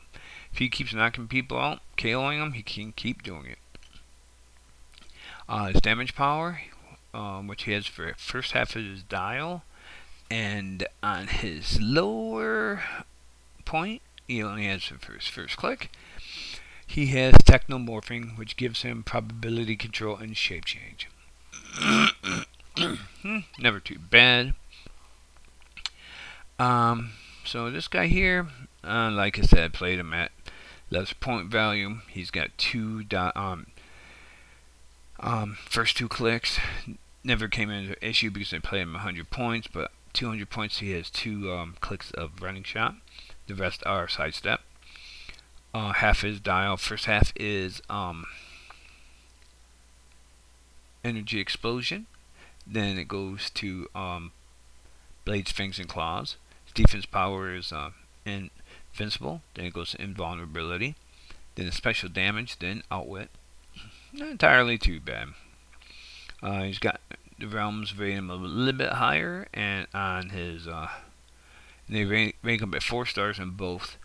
if 0.51 0.59
he 0.59 0.69
keeps 0.69 0.93
knocking 0.93 1.27
people 1.27 1.57
out, 1.57 1.79
KOing 1.97 2.39
them, 2.39 2.53
he 2.53 2.61
can 2.61 2.91
keep 2.91 3.23
doing 3.23 3.45
it. 3.45 3.59
Uh, 5.47 5.67
his 5.67 5.81
damage 5.81 6.15
power, 6.15 6.61
um, 7.13 7.47
which 7.47 7.63
he 7.63 7.71
has 7.71 7.87
for 7.87 8.13
first 8.17 8.51
half 8.51 8.75
of 8.75 8.83
his 8.83 9.01
dial, 9.03 9.63
and 10.29 10.85
on 11.01 11.27
his 11.27 11.81
lower 11.81 12.83
point, 13.65 14.01
he 14.27 14.43
only 14.43 14.65
has 14.65 14.89
the 14.89 15.13
his 15.13 15.27
first 15.27 15.57
click. 15.57 15.91
He 16.85 17.07
has 17.07 17.33
technomorphing, 17.35 18.37
which 18.37 18.57
gives 18.57 18.81
him 18.81 19.03
probability 19.03 19.75
control 19.75 20.17
and 20.17 20.35
shape 20.35 20.65
change. 20.65 21.07
Never 23.59 23.79
too 23.79 23.99
bad. 23.99 24.53
Um, 26.57 27.11
so 27.45 27.69
this 27.71 27.87
guy 27.87 28.07
here, 28.07 28.47
uh, 28.83 29.11
like 29.11 29.39
I 29.39 29.43
said, 29.43 29.73
played 29.73 29.99
him 29.99 30.13
at 30.13 30.31
less 30.89 31.13
point 31.13 31.47
value. 31.49 31.99
He's 32.09 32.31
got 32.31 32.57
two 32.57 33.03
dot, 33.03 33.35
um, 33.37 33.67
um, 35.19 35.57
first 35.65 35.95
two 35.95 36.07
clicks. 36.07 36.59
Never 37.23 37.47
came 37.47 37.69
into 37.69 38.03
issue 38.05 38.31
because 38.31 38.53
I 38.53 38.59
played 38.59 38.81
him 38.81 38.93
100 38.93 39.29
points, 39.29 39.67
but 39.67 39.91
200 40.13 40.49
points 40.49 40.79
he 40.79 40.91
has 40.91 41.09
two 41.09 41.51
um, 41.51 41.75
clicks 41.81 42.11
of 42.11 42.41
running 42.41 42.63
shot. 42.63 42.95
The 43.47 43.55
rest 43.55 43.83
are 43.85 44.07
sidestep. 44.07 44.61
Uh, 45.73 45.93
half 45.93 46.23
is 46.23 46.39
dial. 46.39 46.77
First 46.77 47.05
half 47.05 47.31
is 47.35 47.81
um, 47.89 48.25
energy 51.03 51.39
explosion. 51.39 52.07
Then 52.65 52.97
it 52.97 53.07
goes 53.07 53.49
to 53.51 53.87
um, 53.95 54.31
blades, 55.25 55.51
fangs, 55.51 55.79
and 55.79 55.87
claws 55.87 56.37
defense 56.73 57.05
power 57.05 57.53
is 57.53 57.71
uh, 57.71 57.91
invincible. 58.25 59.41
Then 59.55 59.65
it 59.65 59.73
goes 59.73 59.91
to 59.91 60.01
invulnerability. 60.01 60.95
Then 61.55 61.65
the 61.65 61.71
special 61.71 62.09
damage. 62.09 62.57
Then 62.59 62.83
outwit. 62.91 63.29
Not 64.13 64.29
entirely 64.29 64.77
too 64.77 64.99
bad. 64.99 65.29
Uh, 66.41 66.63
he's 66.63 66.79
got 66.79 67.01
the 67.39 67.47
realms 67.47 67.97
rating 67.97 68.17
him 68.17 68.29
a 68.29 68.35
little 68.35 68.77
bit 68.77 68.93
higher, 68.93 69.47
and 69.53 69.87
on 69.93 70.29
his 70.29 70.67
uh, 70.67 70.89
they 71.87 72.05
rank, 72.05 72.35
rank 72.43 72.61
him 72.61 72.73
at 72.73 72.83
four 72.83 73.05
stars 73.05 73.39
in 73.39 73.51
both 73.51 73.97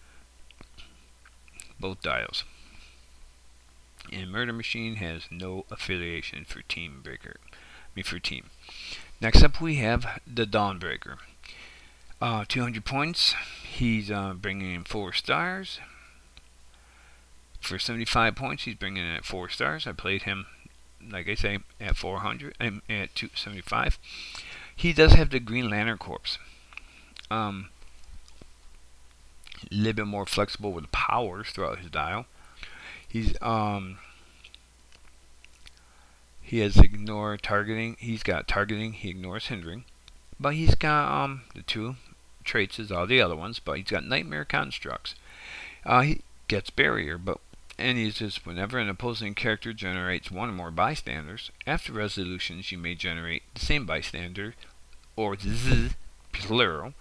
both 1.79 2.01
dials. 2.03 2.45
And 4.13 4.31
Murder 4.31 4.53
Machine 4.53 4.97
has 4.97 5.25
no 5.31 5.65
affiliation 5.71 6.45
for 6.45 6.63
Team 6.63 7.01
Breaker. 7.03 7.37
I 7.53 7.57
mean 7.95 8.05
for 8.05 8.19
Team. 8.19 8.51
Next 9.21 9.43
up 9.43 9.61
we 9.61 9.77
have 9.77 10.21
the 10.27 10.47
Dawnbreaker. 10.47 11.17
Uh, 12.21 12.45
200 12.49 12.85
points. 12.85 13.35
He's 13.65 14.11
uh, 14.11 14.35
bringing 14.35 14.73
in 14.73 14.85
4 14.85 15.13
stars. 15.13 15.81
For 17.61 17.79
75 17.79 18.35
points, 18.37 18.65
he's 18.65 18.75
bringing 18.77 19.03
in 19.03 19.11
at 19.11 19.25
4 19.25 19.49
stars. 19.49 19.87
I 19.87 19.93
played 19.93 20.23
him, 20.23 20.47
like 21.11 21.29
I 21.29 21.35
say, 21.35 21.59
at 21.81 21.97
400, 21.97 22.55
and 22.61 22.83
at 22.89 23.15
275. 23.15 23.99
He 24.75 24.93
does 24.93 25.13
have 25.13 25.31
the 25.31 25.41
Green 25.41 25.71
Lantern 25.71 25.99
Corps. 25.99 26.39
Um, 27.31 27.71
a 29.71 29.75
little 29.75 29.93
bit 29.93 30.07
more 30.07 30.27
flexible 30.27 30.73
with 30.73 30.91
powers 30.93 31.49
throughout 31.51 31.79
his 31.79 31.91
dial. 31.91 32.27
He's 33.09 33.41
um 33.41 33.99
he 36.41 36.59
has 36.59 36.77
ignore 36.77 37.37
targeting. 37.37 37.97
He's 37.99 38.23
got 38.23 38.49
targeting. 38.49 38.93
He 38.93 39.09
ignores 39.11 39.47
hindering. 39.47 39.85
But 40.39 40.55
he's 40.55 40.75
got 40.75 41.11
um 41.11 41.43
the 41.55 41.63
two 41.63 41.97
traits 42.45 42.79
as 42.79 42.93
all 42.93 43.07
the 43.07 43.21
other 43.21 43.37
ones, 43.37 43.59
but 43.59 43.79
he's 43.79 43.87
got 43.87 44.05
nightmare 44.05 44.45
constructs. 44.45 45.15
Uh, 45.87 46.01
he 46.01 46.21
gets 46.49 46.71
barrier, 46.71 47.17
but 47.19 47.39
and 47.79 47.99
uses 47.99 48.45
whenever 48.45 48.79
an 48.79 48.89
opposing 48.89 49.35
character 49.35 49.73
generates 49.73 50.31
one 50.31 50.49
or 50.49 50.53
more 50.53 50.71
bystanders, 50.71 51.51
after 51.67 51.93
resolutions 51.93 52.71
you 52.71 52.79
may 52.79 52.95
generate 52.95 53.43
the 53.55 53.61
same 53.61 53.87
bystander, 53.87 54.55
or 55.17 55.37
z, 55.39 55.91
plural. 56.33 56.95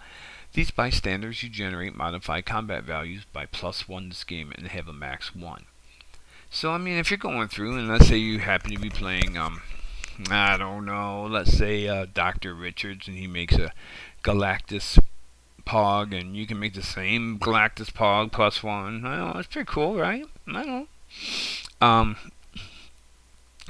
These 0.52 0.70
bystanders 0.70 1.42
you 1.42 1.48
generate 1.48 1.96
modify 1.96 2.40
combat 2.40 2.84
values 2.84 3.24
by 3.32 3.46
plus 3.46 3.88
one 3.88 4.08
this 4.08 4.24
game 4.24 4.52
and 4.56 4.68
have 4.68 4.88
a 4.88 4.92
max 4.92 5.34
one. 5.34 5.64
So 6.50 6.70
I 6.70 6.78
mean, 6.78 6.98
if 6.98 7.10
you're 7.10 7.18
going 7.18 7.48
through 7.48 7.76
and 7.76 7.88
let's 7.88 8.06
say 8.06 8.16
you 8.16 8.38
happen 8.38 8.70
to 8.70 8.78
be 8.78 8.90
playing, 8.90 9.36
um, 9.36 9.62
I 10.30 10.56
don't 10.56 10.84
know, 10.84 11.26
let's 11.28 11.52
say 11.52 11.88
uh, 11.88 12.06
Doctor 12.12 12.54
Richards 12.54 13.08
and 13.08 13.16
he 13.16 13.26
makes 13.26 13.56
a 13.56 13.72
Galactus 14.22 14.98
Pog, 15.66 16.18
and 16.18 16.36
you 16.36 16.46
can 16.46 16.58
make 16.58 16.74
the 16.74 16.82
same 16.82 17.38
Galactus 17.38 17.90
Pog 17.92 18.30
plus 18.30 18.62
one. 18.62 19.02
Know 19.02 19.32
that's 19.34 19.48
pretty 19.48 19.66
cool, 19.66 19.96
right? 19.96 20.26
I 20.46 20.64
know. 20.64 20.86
Um, 21.80 22.16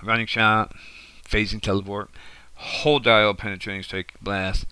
running 0.02 0.26
shot, 0.26 0.74
phasing 1.28 1.60
teleport, 1.60 2.10
whole 2.54 2.98
dial 2.98 3.34
penetrating 3.34 3.82
strike 3.82 4.14
blast, 4.20 4.66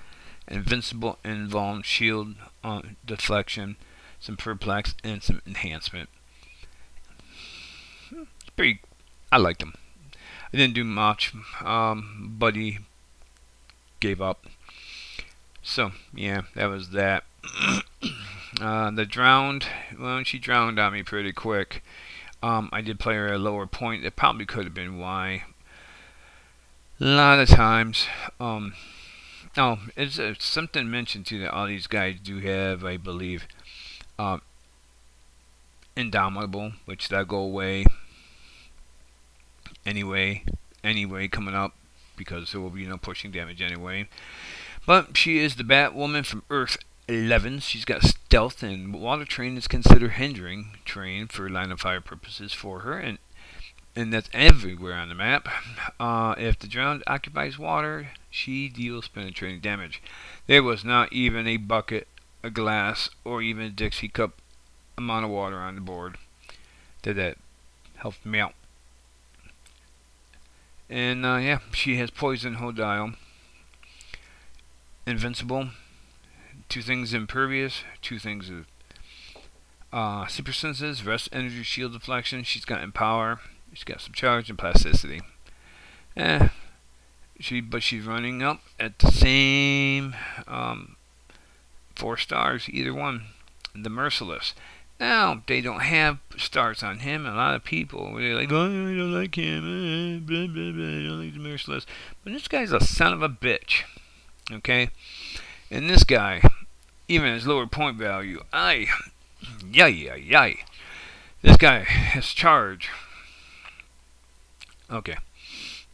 invincible 0.48 1.18
invuln 1.24 1.84
shield 1.84 2.34
uh, 2.64 2.82
deflection, 3.04 3.76
some 4.20 4.36
perplex, 4.36 4.94
and 5.02 5.22
some 5.22 5.42
enhancement. 5.46 6.08
It's 8.10 8.50
pretty. 8.56 8.80
I 9.30 9.38
liked 9.38 9.60
them. 9.60 9.74
I 10.52 10.56
didn't 10.56 10.74
do 10.74 10.84
much. 10.84 11.32
Um, 11.62 12.34
Buddy 12.38 12.80
gave 14.00 14.20
up. 14.20 14.46
So 15.62 15.92
yeah, 16.14 16.42
that 16.54 16.66
was 16.66 16.90
that. 16.90 17.24
uh, 18.62 18.90
the 18.92 19.04
drowned. 19.04 19.66
Well, 19.98 20.22
she 20.22 20.38
drowned 20.38 20.78
on 20.78 20.92
me 20.92 21.02
pretty 21.02 21.32
quick. 21.32 21.82
Um, 22.42 22.68
I 22.72 22.80
did 22.80 23.00
play 23.00 23.16
her 23.16 23.28
at 23.28 23.34
a 23.34 23.38
lower 23.38 23.66
point. 23.66 24.04
It 24.04 24.14
probably 24.14 24.46
could 24.46 24.64
have 24.64 24.74
been 24.74 24.98
why. 24.98 25.44
A 27.00 27.04
lot 27.04 27.40
of 27.40 27.48
times, 27.48 28.06
um, 28.38 28.74
oh, 29.56 29.80
it's, 29.96 30.18
it's 30.18 30.44
something 30.44 30.88
mentioned 30.88 31.26
too 31.26 31.40
that 31.40 31.52
all 31.52 31.66
these 31.66 31.88
guys 31.88 32.18
do 32.22 32.38
have, 32.38 32.84
I 32.84 32.96
believe, 32.96 33.48
um, 34.18 34.42
indomitable, 35.96 36.72
which 36.84 37.08
that 37.08 37.26
go 37.26 37.38
away 37.38 37.84
anyway, 39.84 40.44
anyway 40.84 41.26
coming 41.26 41.54
up 41.54 41.74
because 42.16 42.52
there 42.52 42.60
will 42.60 42.70
be 42.70 42.86
no 42.86 42.96
pushing 42.96 43.32
damage 43.32 43.60
anyway. 43.60 44.08
But 44.86 45.16
she 45.16 45.38
is 45.38 45.56
the 45.56 45.64
Batwoman 45.64 46.24
from 46.24 46.44
Earth 46.50 46.76
11. 47.08 47.60
She's 47.60 47.84
got 47.84 48.02
stealth, 48.02 48.62
and 48.62 48.94
water 48.94 49.24
terrain 49.24 49.56
is 49.56 49.68
considered 49.68 50.12
hindering 50.12 50.78
terrain 50.84 51.28
for 51.28 51.48
line 51.48 51.72
of 51.72 51.80
fire 51.80 52.00
purposes 52.00 52.52
for 52.52 52.80
her, 52.80 52.98
and 52.98 53.18
and 53.94 54.12
that's 54.12 54.30
everywhere 54.32 54.94
on 54.94 55.08
the 55.08 55.14
map. 55.14 55.48
Uh, 56.00 56.34
if 56.38 56.58
the 56.58 56.66
drowned 56.66 57.02
occupies 57.06 57.58
water, 57.58 58.08
she 58.30 58.68
deals 58.68 59.08
penetrating 59.08 59.60
damage. 59.60 60.02
There 60.46 60.62
was 60.62 60.84
not 60.84 61.12
even 61.12 61.46
a 61.46 61.58
bucket, 61.58 62.08
a 62.42 62.50
glass, 62.50 63.10
or 63.24 63.42
even 63.42 63.66
a 63.66 63.70
Dixie 63.70 64.08
cup 64.08 64.40
amount 64.96 65.26
of 65.26 65.30
water 65.30 65.58
on 65.58 65.74
the 65.74 65.80
board. 65.80 66.16
Did 67.02 67.16
that 67.16 67.36
helped 67.96 68.24
me 68.24 68.38
out. 68.40 68.54
And 70.88 71.24
uh, 71.24 71.36
yeah, 71.36 71.58
she 71.72 71.96
has 71.96 72.10
poison 72.10 72.56
Hodile. 72.56 73.14
Invincible. 75.06 75.70
Two 76.72 76.80
things 76.80 77.12
impervious. 77.12 77.84
Two 78.00 78.18
things 78.18 78.48
of 78.48 78.64
uh, 79.92 80.26
super 80.26 80.54
senses. 80.54 81.04
Rest 81.04 81.28
energy 81.30 81.62
shield 81.62 81.92
deflection. 81.92 82.44
She's 82.44 82.64
got 82.64 82.82
empower. 82.82 83.40
She's 83.74 83.84
got 83.84 84.00
some 84.00 84.14
charge 84.14 84.48
and 84.48 84.58
plasticity. 84.58 85.20
Eh. 86.16 86.48
She 87.38 87.60
but 87.60 87.82
she's 87.82 88.06
running 88.06 88.42
up 88.42 88.62
at 88.80 88.98
the 89.00 89.12
same 89.12 90.16
um, 90.48 90.96
four 91.94 92.16
stars, 92.16 92.70
either 92.70 92.94
one. 92.94 93.24
The 93.74 93.90
merciless. 93.90 94.54
Now, 94.98 95.42
they 95.46 95.60
don't 95.60 95.80
have 95.80 96.20
stars 96.38 96.82
on 96.82 97.00
him. 97.00 97.26
A 97.26 97.34
lot 97.34 97.54
of 97.54 97.64
people, 97.64 98.14
they're 98.16 98.34
like, 98.34 98.50
oh, 98.50 98.64
I 98.64 98.96
don't 98.96 99.12
like 99.12 99.34
him. 99.34 99.58
Eh, 99.58 100.20
blah, 100.20 100.46
blah, 100.46 100.72
blah. 100.72 100.86
I 100.86 101.02
don't 101.02 101.22
like 101.22 101.34
the 101.34 101.38
merciless. 101.38 101.84
But 102.24 102.32
this 102.32 102.48
guy's 102.48 102.72
a 102.72 102.80
son 102.80 103.12
of 103.12 103.20
a 103.20 103.28
bitch. 103.28 103.82
Okay? 104.50 104.88
And 105.70 105.90
this 105.90 106.04
guy, 106.04 106.42
even 107.12 107.34
his 107.34 107.46
lower 107.46 107.66
point 107.66 107.96
value, 107.96 108.42
I, 108.52 108.86
yay, 109.70 109.90
yay, 109.90 110.20
yay. 110.20 110.64
This 111.42 111.56
guy 111.56 111.80
has 111.80 112.26
charge. 112.26 112.90
Okay. 114.90 115.16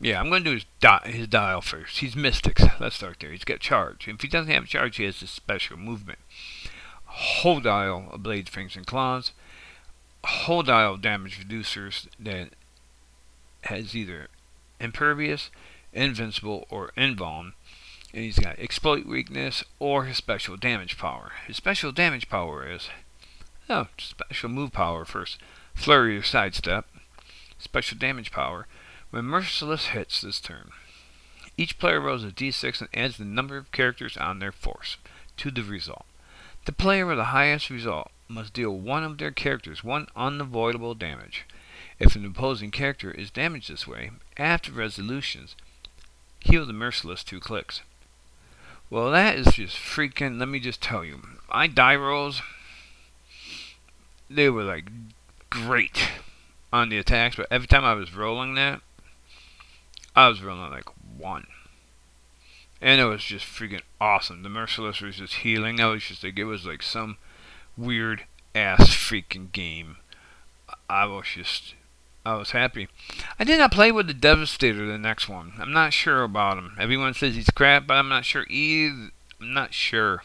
Yeah, 0.00 0.20
I'm 0.20 0.28
going 0.28 0.44
to 0.44 0.50
do 0.50 0.54
his, 0.54 0.66
di- 0.80 1.10
his 1.10 1.26
dial 1.26 1.60
first. 1.60 1.98
He's 1.98 2.14
Mystics. 2.14 2.62
Let's 2.80 2.96
start 2.96 3.16
there. 3.20 3.32
He's 3.32 3.44
got 3.44 3.60
charge. 3.60 4.06
If 4.06 4.20
he 4.20 4.28
doesn't 4.28 4.52
have 4.52 4.66
charge, 4.66 4.96
he 4.96 5.04
has 5.04 5.20
this 5.20 5.30
special 5.30 5.76
movement 5.76 6.18
whole 7.08 7.60
dial 7.60 8.08
of 8.10 8.22
blades, 8.22 8.50
fangs, 8.50 8.76
and 8.76 8.86
claws, 8.86 9.32
whole 10.24 10.62
dial 10.62 10.96
damage 10.96 11.40
reducers 11.40 12.06
that 12.18 12.50
has 13.62 13.96
either 13.96 14.28
impervious, 14.78 15.50
invincible, 15.92 16.66
or 16.70 16.92
invuln. 16.96 17.52
And 18.12 18.24
he's 18.24 18.38
got 18.38 18.58
exploit 18.58 19.06
weakness 19.06 19.64
or 19.78 20.04
his 20.04 20.16
special 20.16 20.56
damage 20.56 20.96
power. 20.96 21.32
His 21.46 21.56
special 21.56 21.92
damage 21.92 22.28
power 22.28 22.68
is 22.68 22.88
oh, 23.68 23.88
special 23.98 24.48
move 24.48 24.72
power 24.72 25.04
first. 25.04 25.38
Flurry 25.74 26.16
or 26.16 26.22
sidestep. 26.22 26.86
Special 27.58 27.98
damage 27.98 28.30
power. 28.30 28.66
When 29.10 29.24
Merciless 29.24 29.88
hits 29.88 30.20
this 30.20 30.40
turn, 30.40 30.70
each 31.56 31.78
player 31.78 32.00
rolls 32.00 32.24
a 32.24 32.28
d6 32.28 32.80
and 32.80 32.88
adds 32.94 33.16
the 33.16 33.24
number 33.24 33.56
of 33.56 33.72
characters 33.72 34.16
on 34.16 34.38
their 34.38 34.52
force 34.52 34.96
to 35.38 35.50
the 35.50 35.62
result. 35.62 36.04
The 36.66 36.72
player 36.72 37.06
with 37.06 37.16
the 37.16 37.24
highest 37.24 37.70
result 37.70 38.10
must 38.28 38.52
deal 38.52 38.70
one 38.70 39.02
of 39.02 39.18
their 39.18 39.30
characters 39.30 39.82
one 39.82 40.06
unavoidable 40.14 40.94
damage. 40.94 41.46
If 41.98 42.14
an 42.14 42.24
opposing 42.26 42.70
character 42.70 43.10
is 43.10 43.30
damaged 43.30 43.70
this 43.70 43.88
way, 43.88 44.10
after 44.36 44.70
resolutions, 44.70 45.56
heal 46.40 46.66
the 46.66 46.72
merciless 46.72 47.24
two 47.24 47.40
clicks. 47.40 47.80
Well, 48.90 49.10
that 49.10 49.36
is 49.36 49.54
just 49.54 49.76
freaking. 49.76 50.38
Let 50.38 50.48
me 50.48 50.60
just 50.60 50.82
tell 50.82 51.04
you, 51.04 51.20
my 51.52 51.66
die 51.66 51.96
rolls, 51.96 52.40
they 54.30 54.48
were 54.48 54.64
like 54.64 54.90
great 55.50 56.10
on 56.72 56.88
the 56.88 56.98
attacks, 56.98 57.36
but 57.36 57.48
every 57.50 57.66
time 57.66 57.84
I 57.84 57.94
was 57.94 58.14
rolling 58.14 58.54
that, 58.54 58.80
I 60.16 60.28
was 60.28 60.42
rolling 60.42 60.70
like 60.70 60.88
one. 61.18 61.46
And 62.80 63.00
it 63.00 63.04
was 63.04 63.24
just 63.24 63.44
freaking 63.44 63.82
awesome. 64.00 64.42
The 64.42 64.48
Merciless 64.48 65.00
was 65.00 65.16
just 65.16 65.34
healing. 65.36 65.80
I 65.80 65.86
was 65.86 66.04
just 66.04 66.22
like, 66.22 66.38
it 66.38 66.44
was 66.44 66.64
like 66.64 66.82
some 66.82 67.16
weird 67.76 68.24
ass 68.54 68.90
freaking 68.90 69.50
game. 69.52 69.96
I 70.88 71.06
was 71.06 71.26
just, 71.34 71.74
I 72.24 72.34
was 72.34 72.50
happy. 72.50 72.88
I 73.38 73.44
did 73.44 73.58
not 73.58 73.72
play 73.72 73.90
with 73.90 74.06
the 74.06 74.14
Devastator, 74.14 74.86
the 74.86 74.98
next 74.98 75.28
one. 75.28 75.52
I'm 75.58 75.72
not 75.72 75.92
sure 75.92 76.22
about 76.22 76.58
him. 76.58 76.76
Everyone 76.78 77.14
says 77.14 77.34
he's 77.34 77.50
crap, 77.50 77.86
but 77.86 77.94
I'm 77.94 78.08
not 78.08 78.24
sure 78.24 78.44
either. 78.48 79.10
I'm 79.40 79.54
not 79.54 79.72
sure. 79.72 80.24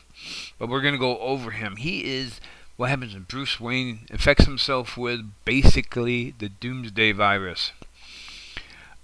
But 0.60 0.70
we're 0.70 0.82
going 0.82 0.96
to 0.96 1.00
go 1.00 1.20
over 1.20 1.52
him. 1.52 1.78
He 1.78 2.04
is 2.04 2.42
what 2.76 2.90
happens 2.90 3.14
when 3.14 3.24
Bruce 3.24 3.60
Wayne 3.60 4.08
infects 4.10 4.46
himself 4.46 4.98
with 4.98 5.22
basically 5.46 6.34
the 6.38 6.50
Doomsday 6.50 7.12
virus. 7.12 7.72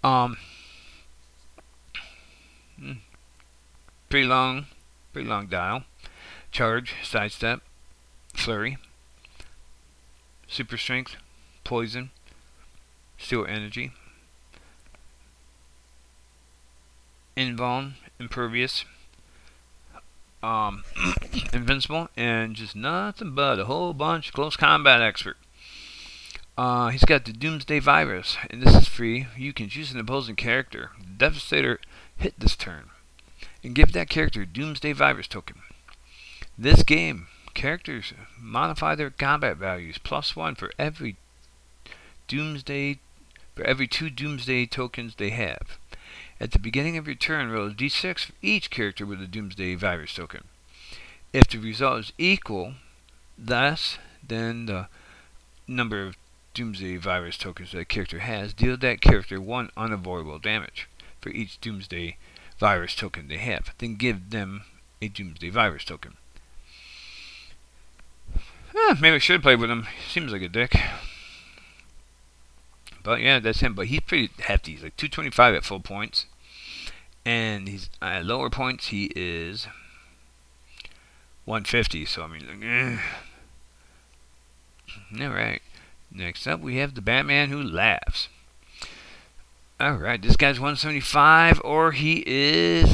Um, 0.03 0.37
hmm 2.79 2.93
pretty 4.09 4.27
long, 4.27 4.65
pretty 5.13 5.29
long 5.29 5.47
dial. 5.47 5.83
Charge, 6.51 6.95
sidestep, 7.03 7.61
flurry, 8.33 8.77
super 10.47 10.77
strength, 10.77 11.15
poison, 11.63 12.09
steel 13.19 13.45
energy, 13.45 13.91
invuln, 17.37 17.93
impervious, 18.19 18.85
um, 20.41 20.83
invincible, 21.53 22.09
and 22.17 22.55
just 22.55 22.75
nothing 22.75 23.35
but 23.35 23.59
a 23.59 23.65
whole 23.65 23.93
bunch 23.93 24.29
of 24.29 24.33
close 24.33 24.55
combat 24.55 25.01
expert. 25.01 25.37
Uh, 26.57 26.89
he's 26.89 27.05
got 27.05 27.23
the 27.23 27.31
Doomsday 27.31 27.79
Virus, 27.79 28.37
and 28.49 28.61
this 28.61 28.75
is 28.75 28.87
free. 28.87 29.27
You 29.37 29.53
can 29.53 29.69
choose 29.69 29.93
an 29.93 29.99
opposing 29.99 30.35
character. 30.35 30.91
Devastator 31.17 31.79
hit 32.17 32.37
this 32.37 32.55
turn 32.55 32.89
and 33.63 33.75
give 33.75 33.93
that 33.93 34.09
character 34.09 34.45
Doomsday 34.45 34.91
Virus 34.91 35.27
token. 35.27 35.57
This 36.57 36.83
game, 36.83 37.27
characters 37.53 38.13
modify 38.37 38.95
their 38.95 39.09
combat 39.09 39.57
values 39.57 39.97
plus 39.97 40.35
one 40.35 40.55
for 40.55 40.71
every 40.77 41.15
Doomsday 42.27 42.99
for 43.59 43.65
every 43.65 43.87
two 43.87 44.09
Doomsday 44.09 44.65
tokens 44.67 45.15
they 45.15 45.31
have. 45.31 45.77
At 46.39 46.51
the 46.51 46.59
beginning 46.59 46.95
of 46.95 47.07
your 47.07 47.15
turn, 47.15 47.51
roll 47.51 47.67
a 47.67 47.71
d6 47.71 48.23
for 48.23 48.33
each 48.41 48.69
character 48.69 49.05
with 49.05 49.21
a 49.21 49.27
Doomsday 49.27 49.75
Virus 49.75 50.13
token. 50.13 50.45
If 51.33 51.49
the 51.49 51.57
result 51.57 51.99
is 51.99 52.13
equal, 52.17 52.75
thus 53.37 53.97
then 54.25 54.67
the 54.67 54.87
number 55.67 56.05
of 56.05 56.15
Doomsday 56.53 56.95
virus 56.95 57.37
tokens 57.37 57.73
that 57.73 57.89
character 57.89 58.19
has, 58.19 58.53
deal 58.53 58.77
that 58.77 59.01
character 59.01 59.41
one 59.41 59.71
unavoidable 59.75 60.39
damage 60.39 60.87
for 61.19 61.29
each 61.29 61.59
Doomsday 61.59 62.15
virus 62.57 62.95
token 62.95 63.27
they 63.27 63.37
have. 63.37 63.73
Then 63.77 63.95
give 63.95 64.29
them 64.29 64.63
a 65.01 65.09
Doomsday 65.09 65.49
virus 65.49 65.83
token. 65.83 66.15
Eh, 68.33 68.95
maybe 69.01 69.15
I 69.15 69.19
should 69.19 69.43
play 69.43 69.57
with 69.57 69.69
him. 69.69 69.85
Seems 70.09 70.31
like 70.31 70.41
a 70.41 70.47
dick. 70.47 70.73
But 73.03 73.21
yeah, 73.21 73.39
that's 73.39 73.59
him. 73.61 73.73
But 73.73 73.87
he's 73.87 74.01
pretty 74.01 74.29
hefty. 74.39 74.73
He's 74.73 74.83
like 74.83 74.97
225 74.97 75.55
at 75.55 75.63
full 75.63 75.79
points. 75.79 76.25
And 77.25 77.67
he's 77.67 77.89
at 78.01 78.25
lower 78.25 78.49
points, 78.49 78.87
he 78.87 79.11
is 79.15 79.67
150. 81.45 82.05
So, 82.05 82.23
I 82.23 82.27
mean, 82.27 82.47
like, 82.47 82.63
eh. 82.63 82.97
Alright. 85.23 85.61
Next 86.11 86.47
up, 86.47 86.59
we 86.59 86.77
have 86.77 86.95
the 86.95 87.01
Batman 87.01 87.49
Who 87.49 87.61
Laughs. 87.61 88.29
Alright, 89.81 90.21
this 90.21 90.35
guy's 90.35 90.59
175, 90.59 91.61
or 91.63 91.91
he 91.91 92.23
is 92.25 92.89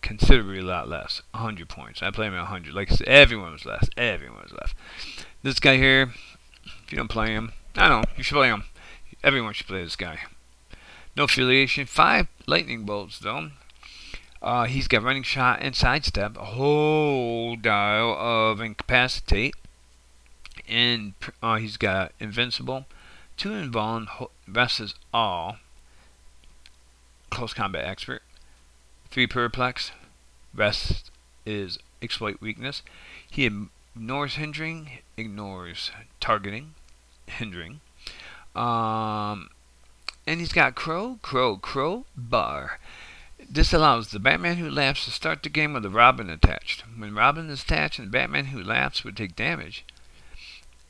considerably 0.00 0.58
a 0.58 0.62
lot 0.62 0.88
less. 0.88 1.22
100 1.32 1.68
points. 1.68 2.02
I 2.02 2.10
play 2.10 2.26
him 2.26 2.34
at 2.34 2.40
100. 2.40 2.74
Like 2.74 2.90
I 2.90 2.96
said, 2.96 3.08
everyone 3.08 3.52
was 3.52 3.64
less. 3.64 3.88
Everyone 3.96 4.42
was 4.42 4.52
less. 4.52 4.74
This 5.42 5.60
guy 5.60 5.76
here, 5.76 6.12
you 6.92 6.98
don't 6.98 7.08
play 7.08 7.32
him, 7.32 7.52
I 7.74 7.88
know, 7.88 8.04
you 8.16 8.22
should 8.22 8.34
play 8.34 8.48
him. 8.48 8.64
Everyone 9.24 9.54
should 9.54 9.66
play 9.66 9.82
this 9.82 9.96
guy. 9.96 10.18
No 11.16 11.24
affiliation. 11.24 11.86
Five 11.86 12.28
lightning 12.46 12.84
bolts, 12.84 13.18
though. 13.18 13.50
Uh, 14.40 14.64
he's 14.64 14.88
got 14.88 15.02
running 15.02 15.22
shot 15.22 15.60
and 15.62 15.76
sidestep, 15.76 16.36
a 16.36 16.44
whole 16.44 17.54
dial 17.54 18.16
of 18.18 18.60
incapacitate, 18.60 19.54
and 20.68 21.14
uh, 21.40 21.56
he's 21.56 21.76
got 21.76 22.12
invincible, 22.18 22.86
two 23.36 23.50
invuln, 23.50 24.08
versus 24.48 24.94
all, 25.14 25.58
close 27.30 27.54
combat 27.54 27.84
expert, 27.84 28.22
three 29.10 29.28
perplex, 29.28 29.92
rest 30.52 31.12
is 31.46 31.78
exploit 32.02 32.40
weakness. 32.40 32.82
He 33.30 33.46
ignores 33.46 34.34
hindering, 34.34 34.98
ignores 35.16 35.92
targeting, 36.18 36.74
hindering. 37.32 37.80
Um, 38.54 39.48
and 40.26 40.40
he's 40.40 40.52
got 40.52 40.74
crow, 40.74 41.18
crow, 41.22 41.56
crow, 41.56 42.04
bar. 42.16 42.78
This 43.50 43.72
allows 43.72 44.08
the 44.08 44.20
Batman 44.20 44.56
who 44.56 44.70
laughs 44.70 45.04
to 45.04 45.10
start 45.10 45.42
the 45.42 45.48
game 45.48 45.72
with 45.72 45.84
a 45.84 45.90
Robin 45.90 46.30
attached. 46.30 46.84
When 46.96 47.14
Robin 47.14 47.50
is 47.50 47.62
attached 47.62 47.98
and 47.98 48.08
the 48.08 48.12
Batman 48.12 48.46
who 48.46 48.62
laughs 48.62 49.04
would 49.04 49.16
take 49.16 49.34
damage, 49.34 49.84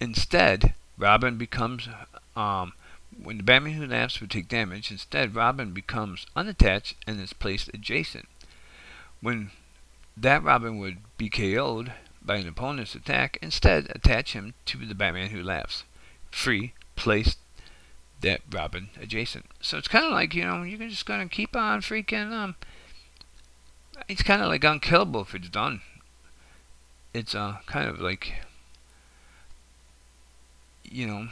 instead, 0.00 0.74
Robin 0.98 1.38
becomes, 1.38 1.88
um, 2.36 2.74
when 3.22 3.38
the 3.38 3.42
Batman 3.42 3.74
who 3.74 3.86
laughs 3.86 4.20
would 4.20 4.30
take 4.30 4.48
damage, 4.48 4.90
instead, 4.90 5.34
Robin 5.34 5.72
becomes 5.72 6.26
unattached 6.36 6.96
and 7.06 7.20
is 7.20 7.32
placed 7.32 7.70
adjacent. 7.72 8.28
When 9.20 9.50
that 10.16 10.42
Robin 10.42 10.78
would 10.78 10.98
be 11.16 11.30
KO'd 11.30 11.92
by 12.20 12.36
an 12.36 12.48
opponent's 12.48 12.94
attack, 12.94 13.38
instead, 13.40 13.90
attach 13.94 14.34
him 14.34 14.54
to 14.66 14.78
the 14.78 14.94
Batman 14.94 15.30
who 15.30 15.42
laughs. 15.42 15.84
Free, 16.32 16.72
placed 16.96 17.38
that 18.22 18.40
Robin 18.50 18.88
adjacent. 19.00 19.46
So 19.60 19.78
it's 19.78 19.88
kind 19.88 20.04
of 20.04 20.10
like, 20.10 20.34
you 20.34 20.44
know, 20.44 20.62
you're 20.62 20.88
just 20.88 21.06
going 21.06 21.20
to 21.20 21.34
keep 21.34 21.54
on 21.54 21.80
freaking, 21.82 22.32
um, 22.32 22.56
it's 24.08 24.22
kind 24.22 24.42
of 24.42 24.48
like 24.48 24.64
unkillable 24.64 25.20
if 25.20 25.34
it's 25.34 25.48
done. 25.48 25.82
It's, 27.14 27.34
uh, 27.34 27.58
kind 27.66 27.88
of 27.88 28.00
like, 28.00 28.32
you 30.82 31.06
know, 31.06 31.28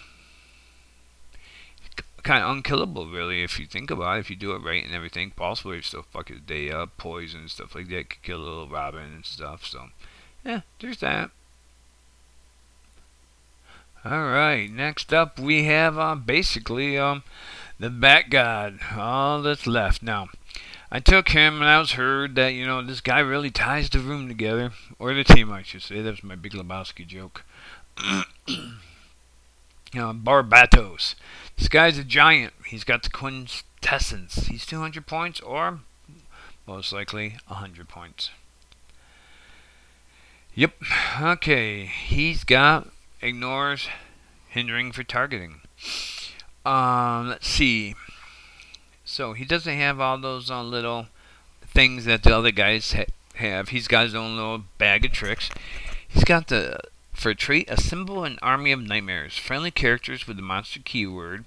kind 2.23 2.45
of 2.45 2.51
unkillable, 2.51 3.09
really, 3.09 3.43
if 3.43 3.59
you 3.59 3.67
think 3.67 3.91
about 3.91 4.19
it. 4.19 4.21
If 4.21 4.31
you 4.31 4.37
do 4.37 4.53
it 4.53 4.63
right 4.63 4.85
and 4.85 4.95
everything, 4.95 5.31
Pulse 5.31 5.65
Wave 5.65 5.87
still 5.87 6.03
fuck 6.03 6.29
his 6.29 6.41
day 6.41 6.71
up, 6.71 6.99
poison 6.99 7.49
stuff 7.49 7.75
like 7.75 7.89
that 7.89 8.11
could 8.11 8.23
kill 8.23 8.41
a 8.41 8.45
little 8.45 8.69
Robin 8.69 9.13
and 9.15 9.25
stuff. 9.25 9.65
So, 9.65 9.89
yeah, 10.45 10.61
there's 10.81 10.99
that. 10.99 11.31
Alright, 14.05 14.71
next 14.71 15.13
up 15.13 15.39
we 15.39 15.65
have 15.65 15.99
uh, 15.99 16.15
basically 16.15 16.97
um, 16.97 17.23
the 17.79 17.91
Bat 17.91 18.31
God. 18.31 18.79
All 18.97 19.43
that's 19.43 19.67
left. 19.67 20.03
Now, 20.03 20.29
I 20.91 21.01
took 21.01 21.29
him 21.29 21.61
and 21.61 21.69
I 21.69 21.79
was 21.79 21.93
heard 21.93 22.35
that, 22.37 22.55
you 22.55 22.67
know, 22.67 22.83
this 22.83 23.03
guy 23.03 23.19
really 23.19 23.51
ties 23.51 23.91
the 23.91 23.99
room 23.99 24.27
together. 24.27 24.73
Or 24.99 25.13
the 25.13 25.23
team, 25.23 25.53
I 25.53 25.63
should 25.63 25.83
say. 25.83 26.01
That 26.01 26.11
was 26.11 26.25
my 26.25 26.35
Big 26.35 26.53
Lebowski 26.53 27.07
joke. 27.07 27.45
know, 28.03 28.25
Barbatos. 29.95 31.15
This 31.59 31.69
guy's 31.69 31.99
a 31.99 32.05
giant. 32.05 32.55
He's 32.67 32.85
got 32.85 33.03
the 33.03 33.11
quintessence. 33.11 34.47
He's 34.47 34.65
200 34.65 35.07
points 35.07 35.41
or 35.41 35.81
most 36.67 36.91
likely 36.91 37.37
100 37.49 37.87
points. 37.87 38.31
Yep. 40.55 40.73
Okay. 41.21 41.85
He's 41.85 42.45
got 42.45 42.89
ignores 43.23 43.89
hindering 44.49 44.93
for 44.93 45.03
targeting. 45.03 45.61
Um, 46.65 47.29
let's 47.29 47.47
see. 47.47 47.95
So 49.05 49.33
he 49.33 49.45
doesn't 49.45 49.77
have 49.77 50.01
all 50.01 50.19
those 50.19 50.51
uh, 50.51 50.63
little 50.63 51.07
things 51.67 52.05
that 52.05 52.23
the 52.23 52.37
other 52.37 52.51
guys 52.51 52.93
ha- 52.93 53.05
have. 53.35 53.71
He's 53.71 53.89
got 53.89 54.05
his 54.05 54.15
own 54.15 54.37
little 54.37 54.65
bag 54.79 55.05
of 55.05 55.13
tricks. 55.13 55.51
He's 56.07 56.25
got 56.25 56.49
the 56.49 56.79
for 57.13 57.31
a 57.31 57.35
trait 57.35 57.69
assemble 57.69 58.25
an 58.25 58.39
army 58.41 58.73
of 58.73 58.81
nightmares. 58.81 59.37
Friendly 59.37 59.71
characters 59.71 60.27
with 60.27 60.37
the 60.37 60.43
monster 60.43 60.81
keyword, 60.83 61.45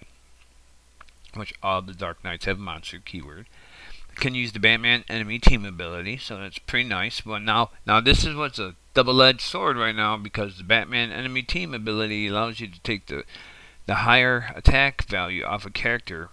which 1.33 1.53
all 1.63 1.81
the 1.81 1.93
Dark 1.93 2.23
Knights 2.23 2.45
have 2.45 2.59
monster 2.59 2.99
keyword 3.03 3.47
can 4.15 4.35
use 4.35 4.51
the 4.51 4.59
Batman 4.59 5.03
enemy 5.09 5.39
team 5.39 5.65
ability, 5.65 6.17
so 6.17 6.37
that's 6.37 6.59
pretty 6.59 6.87
nice. 6.87 7.21
But 7.21 7.39
now, 7.39 7.71
now 7.85 7.99
this 7.99 8.25
is 8.25 8.35
what's 8.35 8.59
a 8.59 8.75
double-edged 8.93 9.41
sword 9.41 9.77
right 9.77 9.95
now 9.95 10.17
because 10.17 10.57
the 10.57 10.63
Batman 10.63 11.11
enemy 11.11 11.41
team 11.41 11.73
ability 11.73 12.27
allows 12.27 12.59
you 12.59 12.67
to 12.67 12.79
take 12.81 13.07
the 13.07 13.23
the 13.85 13.95
higher 13.95 14.53
attack 14.55 15.03
value 15.03 15.43
off 15.43 15.65
a 15.65 15.69
character 15.69 16.29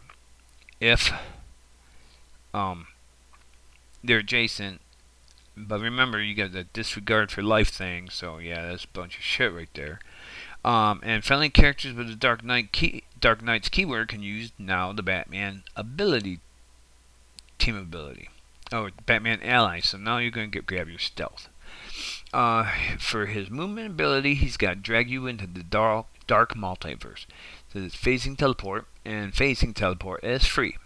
if 0.80 1.12
um 2.54 2.86
they're 4.02 4.18
adjacent. 4.18 4.80
But 5.56 5.80
remember, 5.80 6.22
you 6.22 6.34
got 6.34 6.52
the 6.52 6.64
disregard 6.64 7.30
for 7.30 7.42
life 7.42 7.70
thing, 7.70 8.08
so 8.08 8.38
yeah, 8.38 8.68
that's 8.68 8.84
a 8.84 8.88
bunch 8.88 9.16
of 9.16 9.22
shit 9.22 9.52
right 9.52 9.68
there. 9.74 10.00
Um, 10.64 11.00
and 11.02 11.24
friendly 11.24 11.50
characters 11.50 11.94
with 11.94 12.08
the 12.08 12.14
Dark 12.14 12.44
Knight 12.44 12.72
key, 12.72 13.04
Dark 13.18 13.42
Knight's 13.42 13.68
keyword 13.68 14.08
can 14.08 14.22
use 14.22 14.52
now 14.58 14.92
the 14.92 15.02
Batman 15.02 15.64
ability 15.74 16.40
team 17.60 17.76
ability. 17.76 18.28
Oh, 18.72 18.88
Batman 19.06 19.42
ally. 19.42 19.80
So 19.80 19.98
now 19.98 20.18
you're 20.18 20.30
going 20.30 20.50
to 20.52 20.62
grab 20.62 20.88
your 20.88 20.98
stealth. 20.98 21.48
Uh, 22.32 22.70
for 22.98 23.26
his 23.26 23.50
movement 23.50 23.88
ability, 23.88 24.34
he's 24.34 24.56
got 24.56 24.82
drag 24.82 25.10
you 25.10 25.26
into 25.26 25.46
the 25.46 25.62
dark, 25.62 26.06
dark 26.26 26.54
multiverse. 26.54 27.26
So 27.72 27.80
it's 27.80 27.96
phasing 27.96 28.36
teleport, 28.36 28.86
and 29.04 29.32
phasing 29.32 29.74
teleport 29.74 30.24
is 30.24 30.46
free, 30.46 30.76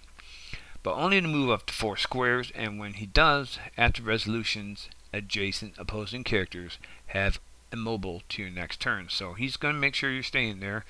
but 0.83 0.95
only 0.95 1.21
to 1.21 1.29
move 1.29 1.51
up 1.51 1.67
to 1.67 1.75
four 1.75 1.97
squares. 1.97 2.51
And 2.55 2.79
when 2.79 2.95
he 2.95 3.07
does, 3.07 3.59
after 3.77 4.03
resolutions, 4.03 4.89
adjacent 5.13 5.75
opposing 5.79 6.25
characters 6.25 6.79
have 7.09 7.41
immobile 7.73 8.23
to 8.31 8.43
your 8.43 8.51
next 8.51 8.81
turn. 8.81 9.09
So 9.11 9.35
he's 9.35 9.57
going 9.57 9.75
to 9.75 9.81
make 9.81 9.95
sure 9.95 10.11
you're 10.11 10.23
staying 10.23 10.61
there 10.61 10.85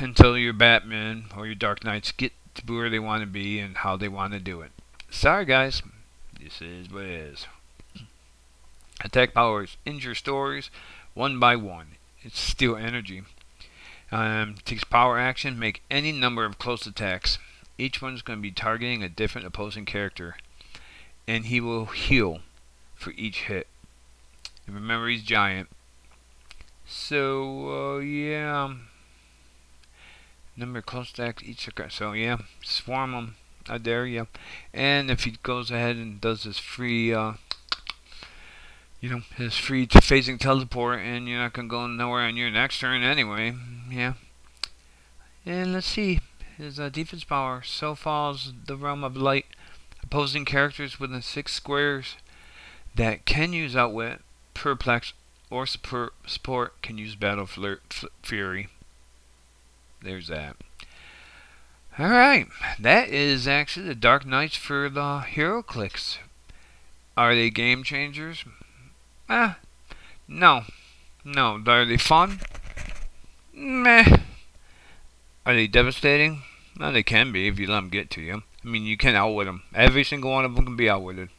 until 0.00 0.36
your 0.36 0.52
Batman 0.52 1.26
or 1.36 1.46
your 1.46 1.54
Dark 1.54 1.84
Knights 1.84 2.12
get 2.12 2.32
to 2.58 2.72
where 2.72 2.90
they 2.90 2.98
want 2.98 3.22
to 3.22 3.26
be 3.26 3.58
and 3.58 3.78
how 3.78 3.96
they 3.96 4.08
want 4.08 4.32
to 4.32 4.40
do 4.40 4.60
it. 4.60 4.70
Sorry, 5.10 5.44
guys. 5.44 5.82
This 6.40 6.60
is 6.60 6.90
what 6.90 7.04
it 7.04 7.10
is. 7.10 7.46
Attack 9.04 9.34
powers 9.34 9.76
injure 9.84 10.14
stories 10.14 10.70
one 11.14 11.38
by 11.38 11.56
one. 11.56 11.96
It's 12.22 12.38
steal 12.38 12.76
energy. 12.76 13.22
Um, 14.10 14.56
takes 14.64 14.84
power 14.84 15.18
action. 15.18 15.58
Make 15.58 15.82
any 15.90 16.12
number 16.12 16.44
of 16.44 16.58
close 16.58 16.86
attacks. 16.86 17.38
Each 17.76 18.00
one's 18.00 18.22
going 18.22 18.38
to 18.38 18.42
be 18.42 18.50
targeting 18.50 19.02
a 19.02 19.08
different 19.08 19.46
opposing 19.46 19.84
character, 19.84 20.36
and 21.26 21.46
he 21.46 21.60
will 21.60 21.86
heal 21.86 22.40
for 22.94 23.12
each 23.16 23.42
hit. 23.42 23.66
And 24.66 24.74
remember, 24.74 25.08
he's 25.08 25.22
giant. 25.22 25.68
So 26.86 27.96
uh, 27.96 27.98
yeah. 27.98 28.74
Number 30.58 30.82
close 30.82 31.10
stacks 31.10 31.44
each 31.44 31.68
occur. 31.68 31.88
So 31.88 32.12
yeah, 32.12 32.38
swarm 32.64 33.12
them. 33.12 33.36
I 33.68 33.78
dare 33.78 34.06
you. 34.06 34.26
And 34.74 35.08
if 35.08 35.22
he 35.22 35.36
goes 35.44 35.70
ahead 35.70 35.94
and 35.94 36.20
does 36.20 36.42
his 36.42 36.58
free, 36.58 37.14
uh, 37.14 37.34
you 39.00 39.08
know, 39.08 39.22
his 39.36 39.56
free 39.56 39.86
phasing 39.86 40.40
teleport, 40.40 40.98
and 40.98 41.28
you're 41.28 41.38
not 41.38 41.52
gonna 41.52 41.68
go 41.68 41.86
nowhere 41.86 42.22
on 42.22 42.36
your 42.36 42.50
next 42.50 42.80
turn 42.80 43.04
anyway. 43.04 43.54
Yeah. 43.88 44.14
And 45.46 45.72
let's 45.72 45.86
see. 45.86 46.18
His 46.56 46.80
uh, 46.80 46.88
defense 46.88 47.22
power 47.22 47.62
so 47.62 47.94
falls 47.94 48.52
the 48.66 48.76
realm 48.76 49.04
of 49.04 49.16
light. 49.16 49.46
Opposing 50.02 50.44
characters 50.44 50.98
within 50.98 51.22
six 51.22 51.54
squares 51.54 52.16
that 52.96 53.26
can 53.26 53.52
use 53.52 53.76
outwit, 53.76 54.22
perplex, 54.54 55.12
or 55.50 55.66
support, 55.66 56.14
support 56.26 56.82
can 56.82 56.98
use 56.98 57.14
Battle 57.14 57.46
Fury. 58.22 58.68
There's 60.02 60.28
that. 60.28 60.56
Alright, 61.98 62.46
that 62.78 63.08
is 63.08 63.48
actually 63.48 63.86
the 63.86 63.94
Dark 63.94 64.24
Knights 64.24 64.56
for 64.56 64.88
the 64.88 65.24
HeroClix. 65.26 66.18
Are 67.16 67.34
they 67.34 67.50
game 67.50 67.82
changers? 67.82 68.44
Ah, 69.28 69.58
no. 70.28 70.62
No. 71.24 71.60
Are 71.66 71.84
they 71.84 71.96
fun? 71.96 72.40
Meh. 73.52 74.18
Are 75.44 75.54
they 75.54 75.66
devastating? 75.66 76.42
Well, 76.78 76.92
they 76.92 77.02
can 77.02 77.32
be 77.32 77.48
if 77.48 77.58
you 77.58 77.66
let 77.66 77.80
them 77.80 77.88
get 77.88 78.10
to 78.10 78.20
you. 78.20 78.42
I 78.64 78.68
mean, 78.68 78.84
you 78.84 78.96
can 78.96 79.16
outwit 79.16 79.46
them. 79.46 79.62
Every 79.74 80.04
single 80.04 80.30
one 80.30 80.44
of 80.44 80.54
them 80.54 80.64
can 80.64 80.76
be 80.76 80.88
outwitted. 80.88 81.30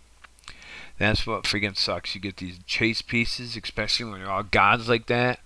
That's 0.98 1.26
what 1.26 1.44
freaking 1.44 1.78
sucks. 1.78 2.14
You 2.14 2.20
get 2.20 2.38
these 2.38 2.60
chase 2.66 3.02
pieces, 3.02 3.56
especially 3.56 4.10
when 4.10 4.20
they're 4.20 4.30
all 4.30 4.44
gods 4.44 4.90
like 4.90 5.06
that, 5.06 5.40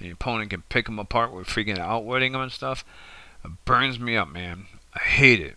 your 0.00 0.14
opponent 0.14 0.50
can 0.50 0.62
pick 0.62 0.86
them 0.86 0.98
apart 0.98 1.32
with 1.32 1.46
freaking 1.46 1.78
outwitting 1.78 2.32
them 2.32 2.40
and 2.40 2.52
stuff. 2.52 2.84
It 3.44 3.50
burns 3.64 3.98
me 3.98 4.16
up, 4.16 4.28
man. 4.28 4.66
I 4.94 5.00
hate 5.00 5.40
it. 5.40 5.56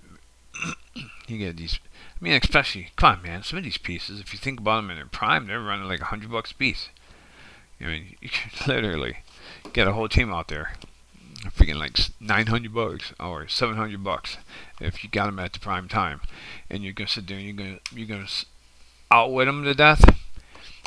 you 1.28 1.38
get 1.38 1.58
these. 1.58 1.80
I 1.96 2.24
mean, 2.24 2.34
especially, 2.34 2.89
come 2.96 3.18
on, 3.18 3.24
man. 3.24 3.44
Some 3.44 3.58
of 3.58 3.64
these 3.64 3.78
pieces, 3.78 4.20
if 4.20 4.34
you 4.34 4.39
think 4.39 4.60
about 4.60 4.78
them 4.78 4.89
in 4.89 4.98
their 4.98 5.06
prime, 5.06 5.48
they're 5.48 5.60
running 5.60 5.88
like 5.88 6.02
a 6.02 6.06
hundred 6.06 6.32
bucks 6.32 6.52
a 6.52 6.56
piece. 6.56 6.89
I 7.82 7.86
mean, 7.86 8.16
you 8.22 8.30
can 8.30 8.52
literally 8.68 9.18
get 9.74 9.88
a 9.88 9.94
whole 9.94 10.10
team 10.10 10.32
out 10.32 10.48
there 10.48 10.74
freaking 11.50 11.76
like 11.76 11.98
900 12.20 12.74
bucks 12.74 13.14
or 13.20 13.48
700 13.48 14.04
bucks 14.04 14.38
if 14.80 15.04
you 15.04 15.10
got 15.10 15.26
them 15.26 15.39
at 15.39 15.54
the 15.54 15.60
prime 15.60 15.88
time 15.88 16.22
and 16.70 16.84
you're 16.84 16.94
gonna 16.94 17.08
sit 17.08 17.28
there 17.28 17.38
and 17.38 17.46
you're 17.46 17.56
gonna 17.56 17.80
you're 17.94 18.08
gonna 18.08 18.28
outwit 19.12 19.48
them 19.48 19.64
to 19.64 19.74
death 19.74 20.04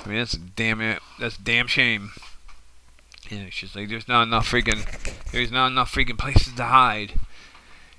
i 0.04 0.08
mean 0.08 0.18
that's 0.18 0.34
a 0.34 0.38
damn 0.38 0.80
it 0.80 1.00
that's 1.20 1.36
a 1.36 1.42
damn 1.42 1.66
shame 1.66 2.10
it's 3.30 3.56
just 3.56 3.76
like 3.76 3.88
there's 3.88 4.08
not 4.08 4.22
enough 4.22 4.50
freaking 4.50 4.84
there's 5.32 5.50
not 5.50 5.68
enough 5.68 5.92
freaking 5.92 6.18
places 6.18 6.52
to 6.54 6.64
hide 6.64 7.14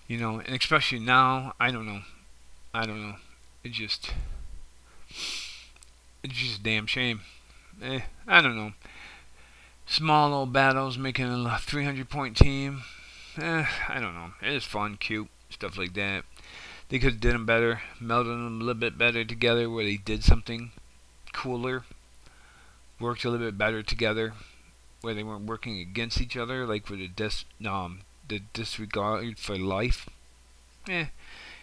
you 0.08 0.18
know 0.18 0.40
and 0.40 0.56
especially 0.56 1.00
now 1.00 1.54
i 1.60 1.72
don't 1.72 1.86
know 1.86 2.02
i 2.74 2.86
don't 2.86 3.02
know 3.02 3.16
it 3.64 3.72
just 3.72 4.12
it's 6.24 6.34
just 6.34 6.60
a 6.60 6.64
damn 6.64 6.88
shame 6.88 7.22
eh, 7.82 8.02
i 8.28 8.42
don't 8.42 8.56
know 8.56 8.74
small 9.88 10.34
old 10.34 10.54
battles, 10.54 10.98
making 10.98 11.26
a 11.26 11.58
300 11.60 12.10
point 12.10 12.38
team. 12.38 12.84
Eh, 13.38 13.66
I 13.88 14.00
don't 14.00 14.14
know. 14.14 14.34
It 14.42 14.54
is 14.54 14.64
fun, 14.64 14.98
cute, 14.98 15.30
stuff 15.50 15.78
like 15.78 15.94
that. 15.94 16.26
They 16.90 17.00
could 17.00 17.14
have 17.14 17.22
did 17.22 17.34
them 17.34 17.46
better, 17.46 17.82
melded 18.02 18.26
them 18.26 18.62
a 18.62 18.64
little 18.64 18.74
bit 18.74 18.98
better 18.98 19.26
together, 19.26 19.70
where 19.70 19.84
they 19.84 19.98
did 19.98 20.24
something 20.24 20.72
cooler, 21.34 21.84
worked 23.00 23.26
a 23.26 23.30
little 23.30 23.46
bit 23.46 23.58
better 23.58 23.84
together, 23.84 24.34
where 25.02 25.14
they 25.14 25.24
weren't 25.24 25.46
working 25.46 25.80
against 25.80 26.22
each 26.22 26.38
other, 26.38 26.66
like 26.66 26.90
with 26.90 27.00
the 27.00 27.08
dis 27.08 27.46
um 27.66 28.02
the 28.28 28.42
disregard 28.54 29.40
for 29.40 29.58
life. 29.58 30.10
Eh, 30.90 31.08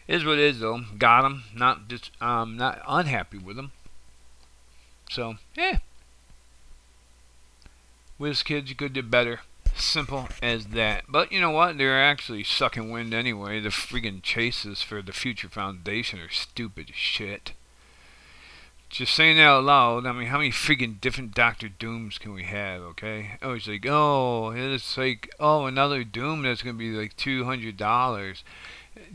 is 0.09 0.25
what 0.25 0.39
is 0.39 0.61
though. 0.61 0.83
Got 0.99 1.23
them, 1.23 1.45
not 1.55 1.89
just 1.89 2.11
um 2.21 2.57
not 2.57 2.81
unhappy 2.87 3.39
with 3.39 3.57
them. 3.57 3.73
So 5.11 5.37
yeah. 5.55 5.79
WizKids, 8.21 8.69
you 8.69 8.77
could 8.77 8.93
do 8.93 9.03
better. 9.03 9.41
Simple 9.77 10.29
as 10.41 10.67
that. 10.67 11.05
But 11.09 11.33
you 11.33 11.41
know 11.41 11.51
what? 11.51 11.77
They're 11.77 12.01
actually 12.01 12.45
sucking 12.45 12.91
wind 12.91 13.13
anyway. 13.13 13.59
The 13.59 13.71
friggin' 13.71 14.23
chases 14.23 14.83
for 14.83 15.03
the 15.03 15.13
Future 15.13 15.49
Foundation 15.49 16.21
are 16.21 16.31
stupid 16.31 16.93
shit. 16.95 17.53
Just 18.95 19.15
saying 19.15 19.39
that 19.39 19.43
out 19.43 19.65
loud, 19.65 20.07
I 20.07 20.13
mean, 20.13 20.29
how 20.29 20.39
many 20.39 20.51
freaking 20.51 21.01
different 21.01 21.35
Doctor 21.35 21.69
Dooms 21.69 22.17
can 22.17 22.33
we 22.33 22.45
have, 22.45 22.81
okay? 22.83 23.33
Oh, 23.43 23.55
it's 23.55 23.67
like, 23.67 23.85
oh, 23.89 24.51
it's 24.51 24.97
like, 24.97 25.35
oh, 25.41 25.67
another 25.67 26.05
Doom 26.05 26.43
that's 26.43 26.63
gonna 26.63 26.79
be 26.79 26.93
like 26.93 27.17
$200. 27.17 28.43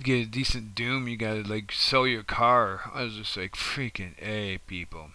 Get 0.04 0.14
a 0.14 0.26
decent 0.26 0.76
Doom, 0.76 1.08
you 1.08 1.16
gotta, 1.16 1.44
like, 1.44 1.72
sell 1.72 2.06
your 2.06 2.24
car. 2.24 2.92
I 2.94 3.04
was 3.04 3.16
just 3.16 3.38
like, 3.38 3.54
freaking 3.54 4.22
A, 4.22 4.58
people. 4.68 5.12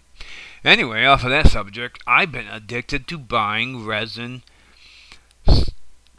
Anyway, 0.64 1.04
off 1.04 1.24
of 1.24 1.30
that 1.30 1.48
subject, 1.48 2.02
I've 2.06 2.32
been 2.32 2.48
addicted 2.48 3.06
to 3.08 3.18
buying 3.18 3.84
resin 3.84 4.44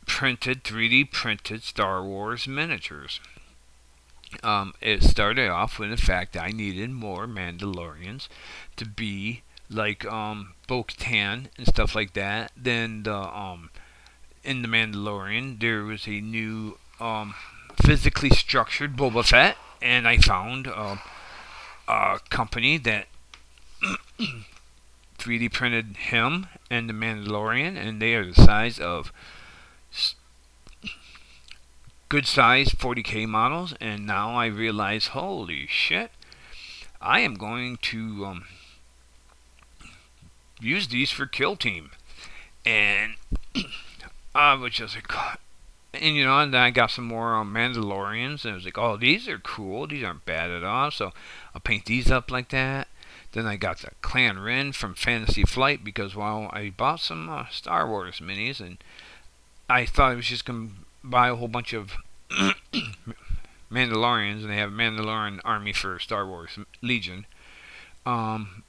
printed, 0.06 0.64
3D 0.64 1.12
printed 1.12 1.64
Star 1.64 2.04
Wars 2.04 2.48
miniatures. 2.48 3.20
Um, 4.44 4.74
it 4.82 5.04
started 5.04 5.50
off 5.50 5.80
with 5.80 5.90
the 5.90 5.98
fact 5.98 6.34
that 6.34 6.44
I 6.44 6.52
needed 6.52 6.92
more 6.92 7.28
Mandalorians 7.28 8.28
to 8.78 8.86
be 8.86 9.42
like 9.70 10.06
um, 10.06 10.54
Bo-Katan 10.68 11.48
and 11.58 11.68
stuff 11.68 11.96
like 11.96 12.14
that. 12.14 12.52
Then 12.56 13.04
the 13.04 13.16
um, 13.16 13.70
in 14.44 14.62
the 14.62 14.68
Mandalorian 14.68 15.60
there 15.60 15.84
was 15.84 16.08
a 16.08 16.22
new 16.22 16.78
um, 17.00 17.34
physically 17.82 18.30
structured 18.30 18.96
Boba 18.96 19.26
Fett, 19.26 19.58
and 19.82 20.08
I 20.08 20.18
found 20.18 20.68
uh, 20.68 20.98
a 21.88 22.20
company 22.30 22.78
that 22.78 23.08
3D 25.20 25.52
printed 25.52 25.98
him 25.98 26.48
and 26.70 26.90
the 26.90 26.94
Mandalorian, 26.94 27.78
and 27.78 28.02
they 28.02 28.16
are 28.16 28.26
the 28.26 28.36
size 28.36 28.80
of 28.80 29.12
good 32.10 32.26
size 32.26 32.70
40k 32.70 33.28
models. 33.28 33.74
And 33.80 34.06
now 34.06 34.36
I 34.36 34.48
realize, 34.48 35.08
holy 35.08 35.68
shit, 35.68 36.12
I 37.02 37.20
am 37.22 37.36
going 37.36 37.78
to 37.78 38.26
um, 38.26 38.46
use 40.60 40.88
these 40.88 41.12
for 41.12 41.26
Kill 41.26 41.56
Team. 41.56 41.92
And 42.66 43.16
I 44.36 44.54
was 44.56 44.74
just 44.74 44.96
like, 44.96 45.12
and 45.94 46.16
you 46.16 46.26
know, 46.26 46.40
and 46.40 46.54
then 46.54 46.62
I 46.62 46.72
got 46.72 46.92
some 46.92 47.06
more 47.06 47.36
um, 47.36 47.54
Mandalorians, 47.54 48.44
and 48.44 48.54
I 48.54 48.56
was 48.56 48.66
like, 48.66 48.78
oh, 48.78 48.98
these 48.98 49.28
are 49.28 49.40
cool. 49.40 49.88
These 49.88 50.04
aren't 50.04 50.26
bad 50.26 50.52
at 50.52 50.64
all. 50.64 50.92
So 50.92 51.14
I'll 51.54 51.62
paint 51.62 51.86
these 51.86 52.12
up 52.12 52.32
like 52.32 52.50
that. 52.50 52.88
Then 53.32 53.46
I 53.46 53.58
got 53.58 53.80
the 53.80 53.92
Clan 54.02 54.40
Wren 54.40 54.72
from 54.72 54.94
Fantasy 54.94 55.44
Flight 55.44 55.84
because 55.84 56.16
well 56.16 56.50
I 56.54 56.70
bought 56.70 57.02
some 57.02 57.28
uh, 57.28 57.48
Star 57.52 57.86
Wars 57.86 58.22
minis 58.22 58.62
and 58.62 58.78
I 59.70 59.86
thought 59.86 60.14
I 60.14 60.16
was 60.16 60.28
just 60.28 60.46
gonna 60.46 60.70
buy 61.10 61.30
a 61.30 61.36
whole 61.36 61.48
bunch 61.48 61.74
of 61.74 61.94
Mandalorians 63.72 64.42
and 64.42 64.50
they 64.50 64.58
have 64.58 64.72
a 64.72 64.76
Mandalorian 64.76 65.40
army 65.44 65.74
for 65.74 66.00
Star 66.00 66.28
Wars 66.28 66.58
Legion. 66.82 67.26
Um, 68.06 68.64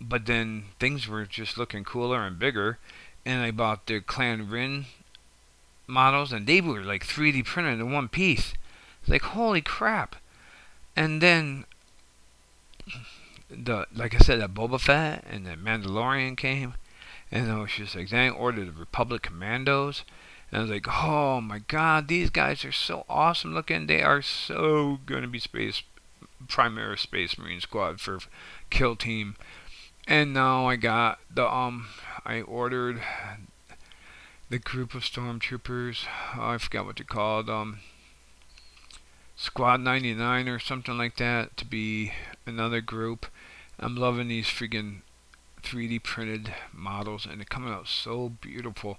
but 0.00 0.26
then 0.26 0.64
things 0.80 1.06
were 1.06 1.26
just 1.26 1.56
looking 1.56 1.84
cooler 1.84 2.22
and 2.22 2.38
bigger, 2.38 2.78
and 3.24 3.42
I 3.42 3.50
bought 3.50 3.86
the 3.86 4.00
Clan 4.00 4.50
Wren 4.50 4.86
models 5.86 6.32
and 6.32 6.46
they 6.46 6.60
were 6.60 6.82
like 6.82 7.06
3D 7.06 7.44
printed 7.44 7.80
in 7.80 7.92
one 7.92 8.08
piece. 8.08 8.54
It's 9.00 9.10
like 9.10 9.22
holy 9.22 9.60
crap! 9.60 10.16
And 10.96 11.20
then 11.20 11.64
the 13.50 13.86
like 13.94 14.14
I 14.14 14.18
said, 14.18 14.40
that 14.40 14.54
Boba 14.54 14.80
Fett 14.80 15.24
and 15.28 15.46
the 15.46 15.56
Mandalorian 15.56 16.36
came, 16.36 16.74
and 17.30 17.50
I 17.50 17.58
was 17.58 17.72
just 17.72 17.94
like, 17.94 18.08
dang, 18.08 18.32
ordered 18.32 18.68
the 18.68 18.80
Republic 18.80 19.22
Commandos. 19.22 20.04
And 20.52 20.58
I 20.58 20.62
was 20.62 20.70
like, 20.70 20.86
oh 21.02 21.40
my 21.40 21.60
god, 21.60 22.08
these 22.08 22.28
guys 22.28 22.62
are 22.64 22.72
so 22.72 23.06
awesome 23.08 23.54
looking. 23.54 23.86
They 23.86 24.02
are 24.02 24.20
so 24.20 25.00
going 25.06 25.22
to 25.22 25.28
be 25.28 25.38
space, 25.38 25.82
Primaris 26.46 26.98
Space 26.98 27.38
Marine 27.38 27.60
Squad 27.60 28.00
for 28.00 28.18
Kill 28.68 28.94
Team. 28.94 29.36
And 30.06 30.34
now 30.34 30.66
I 30.66 30.76
got 30.76 31.20
the, 31.34 31.50
um, 31.50 31.88
I 32.26 32.42
ordered 32.42 33.00
the 34.50 34.58
group 34.58 34.94
of 34.94 35.02
stormtroopers. 35.02 36.04
Oh, 36.36 36.50
I 36.50 36.58
forgot 36.58 36.84
what 36.84 36.96
they're 36.96 37.06
called. 37.06 37.48
Um, 37.48 37.78
Squad 39.34 39.80
99 39.80 40.48
or 40.48 40.58
something 40.58 40.98
like 40.98 41.16
that 41.16 41.56
to 41.56 41.64
be 41.64 42.12
another 42.44 42.82
group. 42.82 43.26
I'm 43.80 43.96
loving 43.96 44.28
these 44.28 44.46
freaking 44.46 45.00
3D 45.62 46.02
printed 46.02 46.52
models 46.72 47.24
and 47.24 47.38
they're 47.38 47.44
coming 47.46 47.72
out 47.72 47.88
so 47.88 48.28
beautiful. 48.40 48.98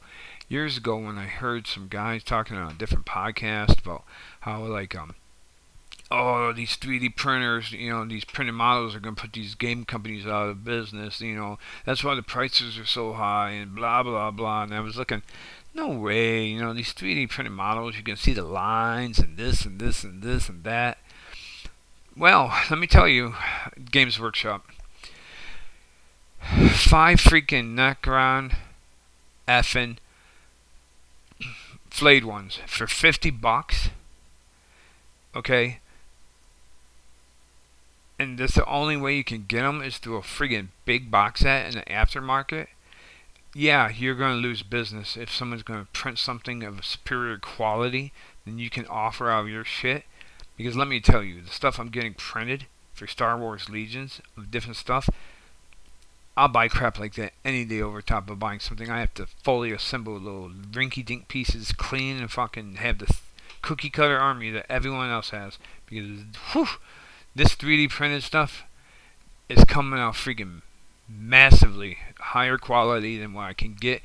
Years 0.49 0.77
ago 0.77 0.97
when 0.97 1.17
I 1.17 1.25
heard 1.25 1.67
some 1.67 1.87
guys 1.87 2.23
talking 2.23 2.57
on 2.57 2.71
a 2.71 2.75
different 2.75 3.05
podcast 3.05 3.81
about 3.81 4.03
how 4.41 4.63
like 4.65 4.95
um 4.95 5.15
oh 6.11 6.53
these 6.53 6.77
3D 6.77 7.15
printers, 7.15 7.71
you 7.71 7.89
know, 7.89 8.05
these 8.05 8.25
printed 8.25 8.55
models 8.55 8.95
are 8.95 8.99
going 8.99 9.15
to 9.15 9.21
put 9.21 9.33
these 9.33 9.55
game 9.55 9.85
companies 9.85 10.27
out 10.27 10.49
of 10.49 10.63
business, 10.63 11.21
you 11.21 11.35
know. 11.35 11.57
That's 11.85 12.03
why 12.03 12.15
the 12.15 12.21
prices 12.21 12.77
are 12.77 12.85
so 12.85 13.13
high 13.13 13.51
and 13.51 13.73
blah 13.73 14.03
blah 14.03 14.31
blah 14.31 14.63
and 14.63 14.73
I 14.73 14.81
was 14.81 14.97
looking 14.97 15.23
no 15.75 15.87
way, 15.89 16.45
you 16.45 16.61
know, 16.61 16.73
these 16.73 16.93
3D 16.93 17.29
printed 17.29 17.53
models, 17.53 17.97
you 17.97 18.03
can 18.03 18.15
see 18.15 18.33
the 18.33 18.43
lines 18.43 19.19
and 19.19 19.37
this 19.37 19.65
and 19.65 19.79
this 19.79 20.03
and 20.03 20.21
this 20.21 20.49
and 20.49 20.63
that. 20.63 20.99
Well, 22.15 22.53
let 22.69 22.77
me 22.77 22.85
tell 22.85 23.07
you, 23.07 23.33
Games 23.89 24.19
Workshop. 24.19 24.67
Five 26.41 27.19
freaking 27.19 27.73
Necron 27.73 28.55
effing 29.47 29.97
flayed 31.93 32.25
ones 32.25 32.59
for 32.65 32.87
50 32.87 33.29
bucks. 33.29 33.89
Okay? 35.35 35.77
And 38.17 38.39
that's 38.39 38.55
the 38.55 38.65
only 38.65 38.97
way 38.97 39.15
you 39.15 39.23
can 39.23 39.45
get 39.47 39.61
them 39.61 39.83
is 39.83 39.99
through 39.99 40.17
a 40.17 40.21
freaking 40.21 40.69
big 40.85 41.11
box 41.11 41.41
set 41.41 41.67
in 41.67 41.75
the 41.75 41.81
aftermarket. 41.83 42.67
yeah, 43.53 43.91
you're 43.95 44.15
going 44.15 44.35
to 44.35 44.41
lose 44.41 44.63
business 44.63 45.15
if 45.15 45.31
someone's 45.31 45.61
going 45.61 45.81
to 45.81 45.91
print 45.91 46.17
something 46.17 46.63
of 46.63 46.83
superior 46.83 47.37
quality 47.37 48.11
than 48.43 48.57
you 48.57 48.71
can 48.71 48.87
offer 48.87 49.29
out 49.29 49.41
of 49.41 49.49
your 49.49 49.63
shit. 49.63 50.05
Because 50.57 50.75
let 50.75 50.87
me 50.87 50.99
tell 50.99 51.21
you, 51.21 51.43
the 51.43 51.51
stuff 51.51 51.79
I'm 51.79 51.89
getting 51.89 52.15
printed 52.15 52.65
for 52.95 53.05
Star 53.05 53.37
Wars 53.37 53.69
Legions 53.69 54.19
of 54.35 54.49
different 54.49 54.77
stuff, 54.77 55.11
I'll 56.35 56.47
buy 56.47 56.67
crap 56.67 56.99
like 56.99 57.13
that 57.15 57.33
any 57.45 57.63
day 57.63 57.81
over 57.81 58.01
top 58.01 58.29
of 58.29 58.39
buying 58.39 58.59
something. 58.59 58.89
I 58.89 58.99
have 58.99 59.13
to 59.15 59.27
fully 59.43 59.71
assemble 59.71 60.13
little 60.13 60.49
rinky 60.49 61.05
dink 61.05 61.27
pieces, 61.27 61.71
clean 61.71 62.17
and 62.17 62.31
fucking 62.31 62.75
have 62.75 62.99
the 62.99 63.15
cookie 63.61 63.89
cutter 63.89 64.17
army 64.17 64.49
that 64.51 64.65
everyone 64.71 65.09
else 65.09 65.29
has. 65.29 65.59
Because, 65.85 66.21
whew, 66.51 66.67
this 67.35 67.55
3D 67.55 67.89
printed 67.89 68.23
stuff 68.23 68.63
is 69.47 69.63
coming 69.65 69.99
out 69.99 70.15
freaking 70.15 70.61
massively 71.07 71.97
higher 72.19 72.57
quality 72.57 73.19
than 73.19 73.33
what 73.33 73.43
I 73.43 73.53
can 73.53 73.75
get 73.75 74.01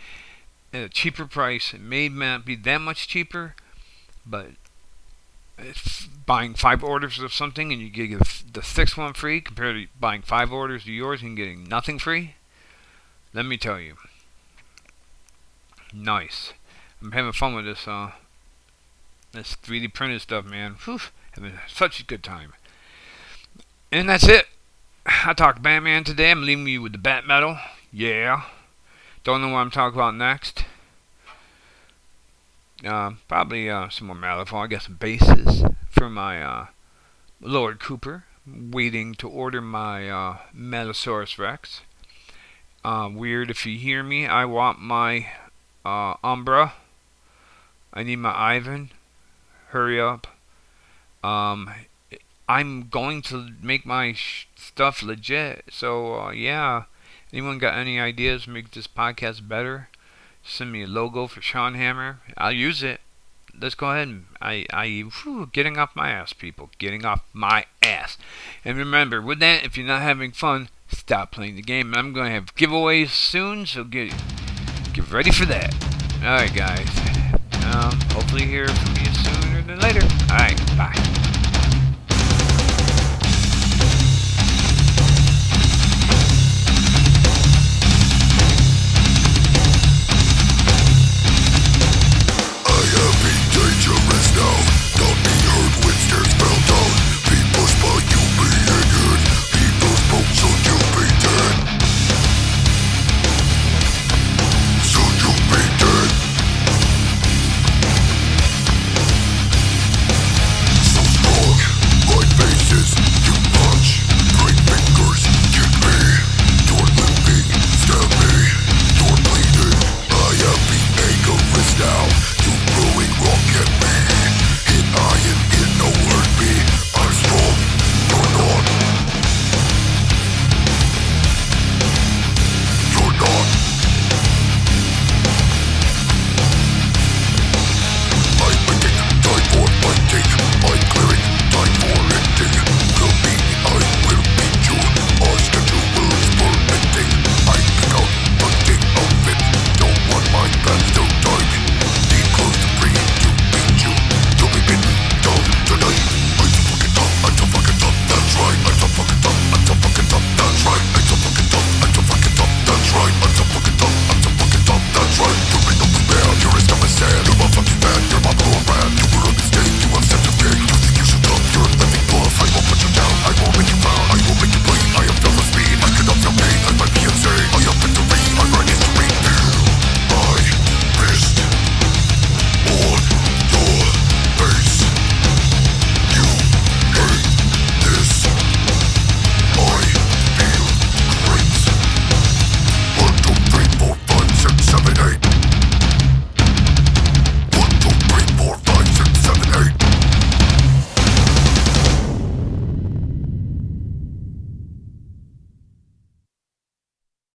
at 0.73 0.83
a 0.83 0.89
cheaper 0.89 1.27
price. 1.27 1.73
It 1.73 1.81
may 1.81 2.09
not 2.09 2.45
be 2.45 2.57
that 2.57 2.81
much 2.81 3.09
cheaper, 3.09 3.55
but 4.27 4.49
buying 6.27 6.55
five 6.55 6.85
orders 6.85 7.19
of 7.19 7.33
something 7.33 7.73
and 7.73 7.81
you 7.81 7.91
get 7.91 8.21
the 8.53 8.63
sixth 8.63 8.97
one 8.97 9.15
free 9.15 9.41
compared 9.41 9.77
to 9.77 9.87
buying 9.99 10.23
five 10.23 10.53
orders 10.53 10.83
of 10.83 10.89
yours 10.89 11.23
and 11.23 11.37
getting 11.37 11.65
nothing 11.65 11.99
free, 11.99 12.35
let 13.33 13.47
me 13.47 13.57
tell 13.57 13.81
you, 13.81 13.97
nice. 15.93 16.53
I'm 17.01 17.13
having 17.13 17.33
fun 17.33 17.55
with 17.55 17.65
this 17.65 17.87
uh 17.87 18.13
this 19.33 19.57
3D 19.57 19.93
printed 19.93 20.23
stuff, 20.23 20.45
man. 20.45 20.77
Whew, 20.85 21.01
having 21.33 21.53
such 21.69 22.01
a 22.01 22.05
good 22.05 22.23
time. 22.23 22.55
And 23.93 24.09
that's 24.09 24.27
it. 24.27 24.47
I 25.07 25.33
talked 25.35 25.63
Batman 25.63 26.05
today. 26.05 26.31
I'm 26.31 26.45
leaving 26.45 26.67
you 26.67 26.83
with 26.83 26.93
the 26.93 26.99
Bat 26.99 27.27
Metal. 27.27 27.59
Yeah. 27.93 28.43
Don't 29.25 29.41
know 29.41 29.49
what 29.49 29.61
I'm 29.61 29.71
talking 29.71 29.99
about 29.99 30.15
next. 30.15 30.65
Uh, 32.85 33.13
probably 33.27 33.69
uh, 33.69 33.89
some 33.89 34.07
more 34.07 34.17
Malifaux. 34.17 34.65
I 34.65 34.67
got 34.69 34.83
some 34.83 34.95
bases 34.95 35.65
for 35.91 36.09
my 36.09 36.43
uh, 36.43 36.67
Lord 37.41 37.81
Cooper. 37.81 38.25
Waiting 38.47 39.15
to 39.17 39.29
order 39.29 39.61
my 39.61 40.09
uh, 40.09 40.37
Metasaurus 40.57 41.39
Rex. 41.39 41.83
Uh, 42.85 43.11
weird 43.13 43.51
if 43.51 43.67
you 43.67 43.77
hear 43.79 44.03
me. 44.03 44.27
I 44.27 44.45
want 44.47 44.81
my 44.81 45.27
uh, 45.85 46.15
Umbra. 46.25 46.75
I 47.93 48.03
need 48.05 48.17
my 48.17 48.35
Ivan. 48.35 48.91
Hurry 49.69 50.01
up. 50.01 50.29
Um, 51.23 51.71
I'm 52.49 52.89
going 52.89 53.21
to 53.23 53.51
make 53.61 53.85
my 53.85 54.15
stuff 54.57 55.03
legit. 55.03 55.65
So 55.71 56.15
uh, 56.21 56.31
yeah, 56.31 56.85
anyone 57.33 57.59
got 57.59 57.77
any 57.77 58.01
ideas 58.01 58.45
to 58.45 58.51
make 58.51 58.71
this 58.71 58.87
podcast 58.87 59.47
better? 59.47 59.89
Send 60.49 60.73
me 60.73 60.83
a 60.83 60.87
logo 60.87 61.27
for 61.27 61.43
Sean 61.43 61.75
Hammer. 61.75 62.21
I'll 62.37 62.53
use 62.53 62.83
it. 62.83 63.01
Let's 63.61 63.75
go 63.75 63.91
ahead 63.91 64.09
and 64.09 64.27
I 64.41 64.65
I 64.73 65.05
whew, 65.23 65.51
getting 65.53 65.77
off 65.77 65.95
my 65.95 66.11
ass, 66.11 66.33
people. 66.33 66.71
Getting 66.79 67.05
off 67.05 67.23
my 67.33 67.67
ass. 67.83 68.17
And 68.65 68.79
remember, 68.79 69.21
with 69.21 69.41
that, 69.41 69.65
if 69.65 69.77
you're 69.77 69.87
not 69.87 70.03
having 70.03 70.33
fun, 70.33 70.71
stop 70.89 71.33
playing 71.33 71.57
the 71.57 71.63
game. 71.63 71.95
I'm 71.95 72.15
to 72.15 72.31
have 72.31 72.55
giveaways 72.55 73.11
soon, 73.11 73.67
so 73.67 73.85
get 73.85 74.15
get 74.95 75.11
ready 75.11 75.31
for 75.31 75.45
that. 75.45 75.75
All 76.25 76.31
right, 76.31 76.55
guys. 76.55 76.89
Um, 77.67 78.01
hopefully 78.13 78.47
hear 78.47 78.69
from 78.69 78.97
you 78.97 79.13
sooner 79.13 79.63
than 79.63 79.81
later. 79.81 80.03
All 80.31 80.39
right, 80.39 80.59
bye. 80.79 81.28